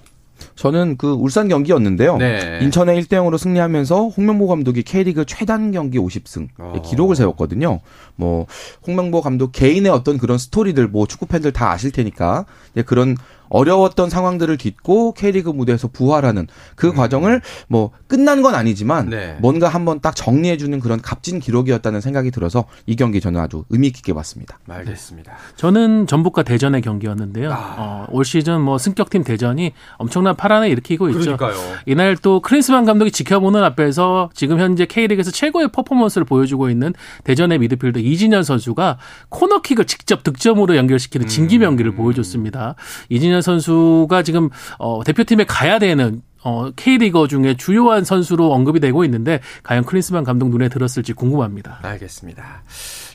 저는 0.55 0.96
그 0.96 1.12
울산 1.12 1.49
경기였는데요. 1.49 2.16
네. 2.16 2.61
인천에 2.62 2.94
1대 3.01 3.12
0으로 3.12 3.38
승리하면서 3.38 4.09
홍명보 4.09 4.46
감독이 4.46 4.83
K리그 4.83 5.25
최단 5.27 5.72
경기 5.72 5.99
50승 5.99 6.49
어. 6.59 6.83
기록을 6.85 7.16
세웠거든요. 7.16 7.81
뭐 8.16 8.46
홍명보 8.87 9.20
감독 9.20 9.53
개인의 9.53 9.90
어떤 9.90 10.18
그런 10.18 10.38
스토리들 10.38 10.88
뭐 10.88 11.07
축구 11.07 11.27
팬들 11.27 11.53
다 11.53 11.70
아실 11.70 11.92
테니까 11.92 12.46
그런 12.87 13.16
어려웠던 13.49 14.11
상황들을 14.11 14.57
딛고 14.57 15.13
K리그 15.13 15.51
무대에서 15.51 15.89
부활하는 15.89 16.47
그 16.75 16.89
음. 16.89 16.95
과정을 16.95 17.41
뭐 17.69 17.91
끝난 18.07 18.43
건 18.43 18.55
아니지만 18.55 19.11
네. 19.11 19.37
뭔가 19.41 19.69
한번 19.69 20.01
딱 20.01 20.15
정리해 20.15 20.57
주는 20.57 20.79
그런 20.81 21.01
값진 21.01 21.41
기록이었다는 21.41 22.01
생각이 22.01 22.31
들어서 22.31 22.65
이 22.87 22.97
경기 22.97 23.21
저는 23.21 23.41
아주 23.41 23.65
의미 23.71 23.91
깊게 23.91 24.13
봤습니다. 24.15 24.59
알겠습니다. 24.69 25.33
네. 25.33 25.39
저는 25.57 26.07
전북과 26.07 26.43
대전의 26.43 26.83
경기였는데요. 26.83 27.53
아. 27.53 27.75
어, 27.79 28.07
올 28.11 28.25
시즌 28.25 28.61
뭐 28.61 28.79
승격팀 28.79 29.25
대전이 29.25 29.73
엄청난 29.97 30.37
파란을 30.37 30.69
일으키고 30.69 31.09
있죠. 31.11 31.37
그러니까요. 31.37 31.57
이날 31.87 32.17
또 32.17 32.41
크린스만 32.41 32.85
감독이 32.85 33.11
지켜보는 33.11 33.63
앞에서 33.65 34.31
지금 34.35 34.59
현재 34.59 34.87
K리그에서 34.87 35.31
최고의 35.31 35.69
퍼포먼스를 35.73 36.25
보여주고 36.25 36.71
있는 36.71 36.95
대전의 37.25 37.59
미드필더 37.59 38.01
이진현 38.01 38.43
선수가 38.43 38.99
코너킥을 39.29 39.87
직접 39.87 40.23
득점으로 40.23 40.77
연결시키는 40.77 41.27
진기명기를 41.27 41.93
음. 41.93 41.97
보여줬습니다. 41.97 42.75
이진현 43.09 43.36
선수가 43.42 44.22
지금 44.22 44.51
어, 44.79 45.03
대표팀에 45.05 45.44
가야 45.44 45.79
되는 45.79 46.22
어, 46.44 46.70
K리거 46.77 47.27
중에 47.27 47.57
주요한 47.57 48.05
선수로 48.05 48.53
언급이 48.53 48.79
되고 48.79 49.05
있는데 49.05 49.40
과연 49.64 49.85
클린스만 49.85 50.22
감독 50.22 50.51
눈에 50.51 50.68
들었을지 50.68 51.12
궁금합니다. 51.12 51.81
알겠습니다. 51.83 52.62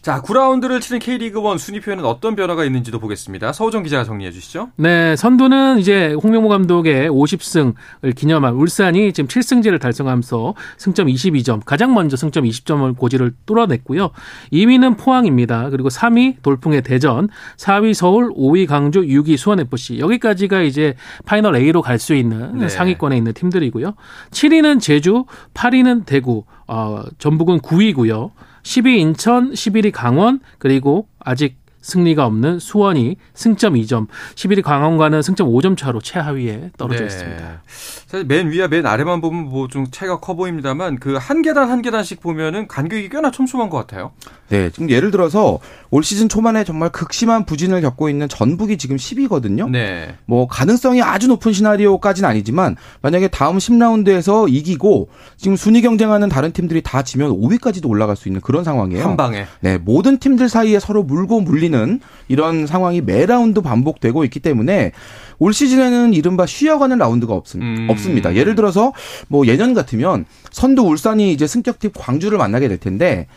자, 0.01 0.19
9라운드를 0.19 0.81
치는 0.81 0.99
K리그1 0.99 1.59
순위표에는 1.59 2.03
어떤 2.05 2.35
변화가 2.35 2.65
있는지도 2.65 2.97
보겠습니다. 2.97 3.53
서우정 3.53 3.83
기자가 3.83 4.03
정리해 4.03 4.31
주시죠. 4.31 4.69
네, 4.77 5.15
선두는 5.15 5.77
이제 5.77 6.13
홍명보 6.23 6.49
감독의 6.49 7.07
50승을 7.11 8.15
기념한 8.15 8.55
울산이 8.55 9.13
지금 9.13 9.27
7승째를 9.27 9.79
달성하면서 9.79 10.55
승점 10.77 11.05
22점, 11.05 11.61
가장 11.63 11.93
먼저 11.93 12.17
승점 12.17 12.45
20점을 12.45 12.97
고지를 12.97 13.35
뚫어냈고요. 13.45 14.09
2위는 14.51 14.97
포항입니다. 14.97 15.69
그리고 15.69 15.89
3위 15.89 16.41
돌풍의 16.41 16.81
대전, 16.81 17.29
4위 17.57 17.93
서울, 17.93 18.33
5위 18.33 18.65
광주, 18.65 19.01
6위 19.01 19.37
수원FC. 19.37 19.99
여기까지가 19.99 20.61
이제 20.63 20.95
파이널 21.25 21.55
A로 21.57 21.83
갈 21.83 21.99
수 21.99 22.15
있는 22.15 22.57
네. 22.57 22.69
상위권에 22.69 23.15
있는 23.15 23.33
팀들이고요. 23.33 23.93
7위는 24.31 24.81
제주, 24.81 25.25
8위는 25.53 26.07
대구, 26.07 26.45
어, 26.65 27.03
전북은 27.19 27.59
9위고요. 27.59 28.31
10위 28.63 28.97
인천, 28.97 29.51
11위 29.51 29.91
강원, 29.91 30.39
그리고 30.57 31.07
아직 31.19 31.60
승리가 31.81 32.25
없는 32.25 32.59
수원이 32.59 33.15
승점 33.33 33.73
2점, 33.73 34.07
11위 34.35 34.61
강원과는 34.61 35.21
승점 35.21 35.47
5점 35.49 35.77
차로 35.77 35.99
최하위에 36.01 36.71
떨어져 36.77 36.99
네. 37.01 37.05
있습니다. 37.07 37.61
사실 38.07 38.25
맨 38.27 38.51
위와 38.51 38.67
맨 38.67 38.85
아래만 38.85 39.21
보면 39.21 39.49
뭐 39.49 39.67
좀 39.71 39.85
차이가 39.89 40.19
커 40.19 40.35
보입니다만 40.35 40.99
그 40.99 41.17
한 41.17 41.41
계단 41.41 41.69
한 41.69 41.81
계단씩 41.81 42.19
보면은 42.21 42.67
간격이 42.67 43.09
꽤나 43.09 43.31
촘촘한 43.31 43.69
것 43.69 43.77
같아요. 43.77 44.11
네, 44.49 44.69
지금 44.69 44.89
예를 44.89 45.11
들어서 45.11 45.59
올 45.91 46.03
시즌 46.03 46.27
초반에 46.27 46.63
정말 46.65 46.89
극심한 46.89 47.45
부진을 47.45 47.79
겪고 47.81 48.09
있는 48.09 48.27
전북이 48.27 48.77
지금 48.77 48.97
10위거든요. 48.97 49.69
네. 49.69 50.15
뭐 50.25 50.47
가능성이 50.47 51.01
아주 51.01 51.27
높은 51.27 51.53
시나리오까지는 51.53 52.27
아니지만 52.29 52.75
만약에 53.01 53.29
다음 53.29 53.57
10라운드에서 53.59 54.51
이기고 54.51 55.09
지금 55.37 55.55
순위 55.55 55.81
경쟁하는 55.81 56.27
다른 56.27 56.51
팀들이 56.51 56.81
다 56.81 57.01
지면 57.03 57.31
5위까지도 57.31 57.87
올라갈 57.89 58.15
수 58.17 58.27
있는 58.27 58.41
그런 58.41 58.63
상황이에요. 58.65 59.03
한 59.03 59.15
방에. 59.15 59.45
네, 59.61 59.77
모든 59.77 60.17
팀들 60.17 60.49
사이에 60.49 60.79
서로 60.79 61.03
물고 61.03 61.39
물 61.39 61.63
리는 61.71 61.99
이런 62.27 62.67
상황이 62.67 63.01
매 63.01 63.25
라운드 63.25 63.61
반복되고 63.61 64.23
있기 64.25 64.39
때문에 64.39 64.91
올 65.39 65.53
시즌에는 65.53 66.13
이른바 66.13 66.45
쉬어가는 66.45 66.97
라운드가 66.97 67.33
없, 67.33 67.55
음. 67.55 67.87
없습니다. 67.89 68.35
예를 68.35 68.55
들어서 68.55 68.93
뭐 69.27 69.47
예년 69.47 69.73
같으면 69.73 70.25
선두 70.51 70.83
울산이 70.83 71.31
이제 71.31 71.47
승격팀 71.47 71.91
광주를 71.97 72.37
만나게 72.37 72.67
될 72.67 72.77
텐데 72.77 73.27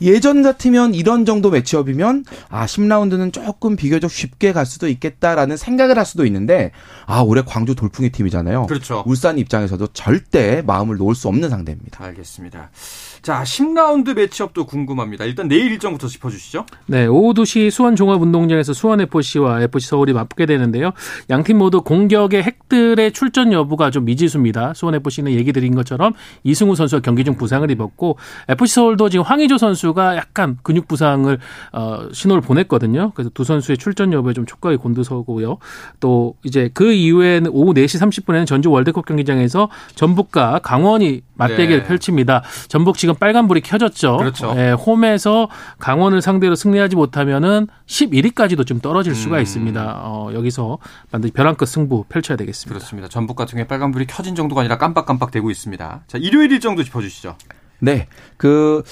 예전 0.00 0.42
같으면 0.42 0.94
이런 0.94 1.24
정도 1.24 1.50
매치업이면 1.50 2.24
아 2.48 2.66
10라운드는 2.66 3.32
조금 3.32 3.76
비교적 3.76 4.10
쉽게 4.10 4.52
갈 4.52 4.66
수도 4.66 4.88
있겠다라는 4.88 5.56
생각을 5.56 5.98
할 5.98 6.04
수도 6.04 6.26
있는데 6.26 6.72
아 7.06 7.20
올해 7.20 7.42
광주 7.44 7.74
돌풍의 7.74 8.10
팀이잖아요. 8.10 8.66
그렇죠. 8.66 9.02
울산 9.06 9.38
입장에서도 9.38 9.86
절대 9.88 10.62
마음을 10.66 10.96
놓을 10.96 11.14
수 11.14 11.28
없는 11.28 11.48
상대입니다. 11.48 12.04
알겠습니다. 12.04 12.70
자, 13.22 13.42
10라운드 13.42 14.14
매치업도 14.14 14.66
궁금합니다. 14.66 15.24
일단 15.24 15.48
내일 15.48 15.72
일정부터 15.72 16.06
짚어주시죠. 16.06 16.64
네, 16.86 17.06
오후 17.06 17.34
2시 17.34 17.70
수원 17.72 17.96
종합운동장에서 17.96 18.72
수원 18.72 19.00
FC와 19.00 19.62
FC 19.62 19.88
서울이 19.88 20.12
맞붙게 20.12 20.46
되는데요. 20.46 20.92
양팀 21.28 21.58
모두 21.58 21.82
공격의 21.82 22.44
핵들의 22.44 23.10
출전 23.12 23.52
여부가 23.52 23.90
좀 23.90 24.04
미지수입니다. 24.04 24.74
수원 24.74 24.94
FC는 24.94 25.32
얘기 25.32 25.52
드린 25.52 25.74
것처럼 25.74 26.12
이승우 26.44 26.76
선수가 26.76 27.02
경기 27.02 27.24
중 27.24 27.36
부상을 27.36 27.68
입었고 27.68 28.16
FC 28.48 28.74
서울도 28.74 29.08
지금 29.08 29.24
황의조 29.24 29.58
선수 29.58 29.85
가 29.94 30.16
약간 30.16 30.58
근육 30.62 30.88
부상을 30.88 31.38
어, 31.72 32.08
신호를 32.12 32.42
보냈거든요. 32.42 33.12
그래서 33.14 33.30
두 33.32 33.44
선수의 33.44 33.78
출전 33.78 34.12
여부에 34.12 34.32
좀 34.32 34.46
촉각이 34.46 34.76
곤두서고요. 34.76 35.58
또 36.00 36.34
이제 36.42 36.70
그 36.74 36.92
이후에는 36.92 37.50
오후 37.52 37.72
4시 37.74 38.24
30분에는 38.24 38.46
전주 38.46 38.70
월드컵 38.70 39.06
경기장에서 39.06 39.68
전북과 39.94 40.60
강원이 40.60 41.22
맞대결 41.34 41.80
네. 41.80 41.84
펼칩니다. 41.84 42.42
전북 42.68 42.98
지금 42.98 43.14
빨간불이 43.14 43.60
켜졌죠. 43.60 44.16
그렇죠. 44.16 44.54
예, 44.56 44.72
홈에서 44.72 45.48
강원을 45.78 46.22
상대로 46.22 46.54
승리하지 46.54 46.96
못하면은 46.96 47.68
11위까지도 47.86 48.66
좀 48.66 48.80
떨어질 48.80 49.14
수가 49.14 49.36
음. 49.36 49.42
있습니다. 49.42 50.00
어, 50.02 50.30
여기서 50.34 50.78
반드시 51.10 51.32
벼랑 51.32 51.54
끝 51.54 51.66
승부 51.66 52.04
펼쳐야 52.08 52.36
되겠습니다. 52.36 52.74
그렇습니다. 52.74 53.08
전북 53.08 53.36
같은 53.36 53.52
경우에 53.52 53.66
빨간불이 53.66 54.06
켜진 54.06 54.34
정도가 54.34 54.62
아니라 54.62 54.78
깜빡깜빡 54.78 55.30
되고 55.30 55.50
있습니다. 55.50 56.04
자, 56.06 56.18
일요일 56.18 56.52
일정도 56.52 56.82
짚어주시죠. 56.82 57.36
네. 57.80 58.08
그, 58.36 58.82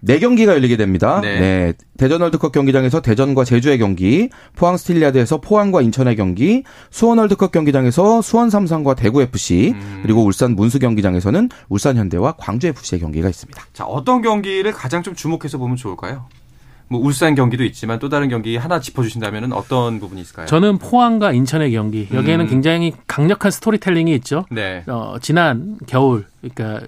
네 0.00 0.18
경기가 0.18 0.54
열리게 0.54 0.76
됩니다. 0.76 1.20
네. 1.20 1.40
네. 1.40 1.72
대전 1.98 2.22
월드컵 2.22 2.52
경기장에서 2.52 3.02
대전과 3.02 3.44
제주의 3.44 3.78
경기, 3.78 4.30
포항 4.56 4.76
스틸야드에서 4.76 5.40
포항과 5.40 5.82
인천의 5.82 6.16
경기, 6.16 6.64
수원 6.90 7.18
월드컵 7.18 7.52
경기장에서 7.52 8.22
수원 8.22 8.48
삼성과 8.50 8.94
대구 8.94 9.20
FC, 9.22 9.72
음. 9.74 10.00
그리고 10.02 10.24
울산 10.24 10.56
문수 10.56 10.78
경기장에서는 10.78 11.48
울산 11.68 11.96
현대와 11.96 12.36
광주 12.38 12.68
FC의 12.68 13.00
경기가 13.00 13.28
있습니다. 13.28 13.62
자, 13.72 13.84
어떤 13.84 14.22
경기를 14.22 14.72
가장 14.72 15.02
좀 15.02 15.14
주목해서 15.14 15.58
보면 15.58 15.76
좋을까요? 15.76 16.26
뭐 16.90 17.00
울산 17.00 17.36
경기도 17.36 17.62
있지만 17.62 18.00
또 18.00 18.08
다른 18.08 18.28
경기 18.28 18.56
하나 18.56 18.80
짚어주신다면 18.80 19.52
어떤 19.52 20.00
부분이 20.00 20.22
있을까요? 20.22 20.46
저는 20.46 20.78
포항과 20.78 21.32
인천의 21.32 21.70
경기 21.70 22.08
여기에는 22.12 22.46
음. 22.46 22.50
굉장히 22.50 22.92
강력한 23.06 23.52
스토리텔링이 23.52 24.12
있죠. 24.16 24.44
네. 24.50 24.82
어, 24.88 25.14
지난 25.22 25.78
겨울 25.86 26.26
그러니까 26.40 26.84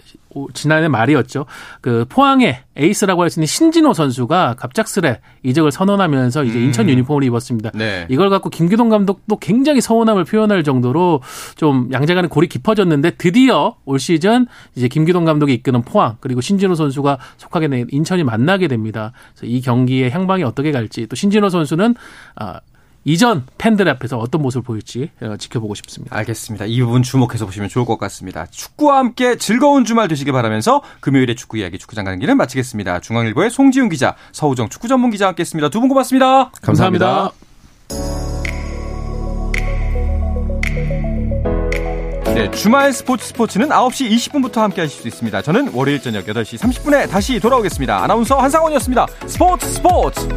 지난해 0.55 0.89
말이었죠. 0.89 1.47
그 1.81 2.05
포항의 2.09 2.61
에이스라고 2.77 3.23
할 3.23 3.33
수 3.33 3.41
있는 3.41 3.47
신진호 3.47 3.93
선수가 3.93 4.57
갑작스레 4.59 5.21
이적을 5.43 5.73
선언하면서 5.73 6.45
이제 6.45 6.59
음. 6.59 6.65
인천 6.65 6.89
유니폼을 6.89 7.25
입었습니다. 7.25 7.71
네. 7.75 8.07
이걸 8.09 8.31
갖고 8.31 8.51
김기동 8.51 8.89
감독도 8.89 9.37
굉장히 9.37 9.81
서운함을 9.81 10.25
표현할 10.25 10.63
정도로 10.63 11.21
좀 11.57 11.89
양자간의 11.93 12.29
골이 12.29 12.47
깊어졌는데 12.47 13.13
드디어 13.13 13.77
올 13.85 13.99
시즌 13.99 14.47
이제 14.75 14.89
김기동 14.89 15.25
감독이 15.25 15.55
이끄는 15.55 15.83
포항 15.83 16.17
그리고 16.21 16.41
신진호 16.41 16.75
선수가 16.75 17.19
속하게 17.39 17.69
된 17.69 17.87
인천이 17.91 18.23
만나게 18.25 18.69
됩니다. 18.69 19.13
그래서 19.35 19.47
이 19.47 19.61
경기의 19.61 20.11
향방이 20.11 20.43
어떻게 20.45 20.73
갈지 20.73 21.07
또 21.07 21.17
신진호 21.17 21.49
선수는 21.49 21.95
아 22.37 22.61
이전 23.05 23.45
팬들 23.59 23.89
앞에서 23.89 24.19
어떤 24.19 24.43
모습을 24.43 24.63
보일지 24.63 25.11
어, 25.21 25.37
지켜보고 25.37 25.75
싶습니다. 25.75 26.17
알겠습니다. 26.17 26.67
이 26.67 26.81
부분 26.83 27.03
주목해서 27.03 27.47
보시면 27.47 27.69
좋을 27.69 27.85
것 27.85 27.99
같습니다. 27.99 28.47
축구와 28.51 28.99
함께 28.99 29.37
즐거운 29.37 29.85
주말 29.85 30.09
되시길 30.09 30.33
바라면서 30.33 30.83
금요일에 31.01 31.35
축구 31.35 31.59
이야기 31.59 31.79
축구장 31.79 32.05
가는 32.05 32.19
길은 32.19 32.37
마치겠습니다. 32.37 33.01
중앙일보의 33.01 33.51
송지훈 33.51 33.89
기자, 33.89 34.15
서우정 34.33 34.69
축구 34.69 34.89
전문 34.89 35.11
기자와 35.11 35.31
함께했습니다. 35.31 35.69
두 35.71 35.81
분 35.83 35.89
고맙습니다. 35.89 36.51
감사합니다. 36.63 37.33
네, 42.35 42.51
주말 42.53 42.93
스포츠 42.93 43.27
스포츠는 43.27 43.69
9시 43.69 44.11
20분부터 44.11 44.57
함께 44.61 44.81
하실 44.81 45.03
수 45.03 45.09
있습니다. 45.09 45.43
저는 45.43 45.73
월요일 45.75 46.01
저녁 46.01 46.25
8시 46.27 46.57
30분에 46.59 47.11
다시 47.11 47.39
돌아오겠습니다. 47.41 48.03
아나운서 48.03 48.39
한상원이었습니다. 48.39 49.07
스포츠 49.27 49.67
스포츠! 49.69 50.29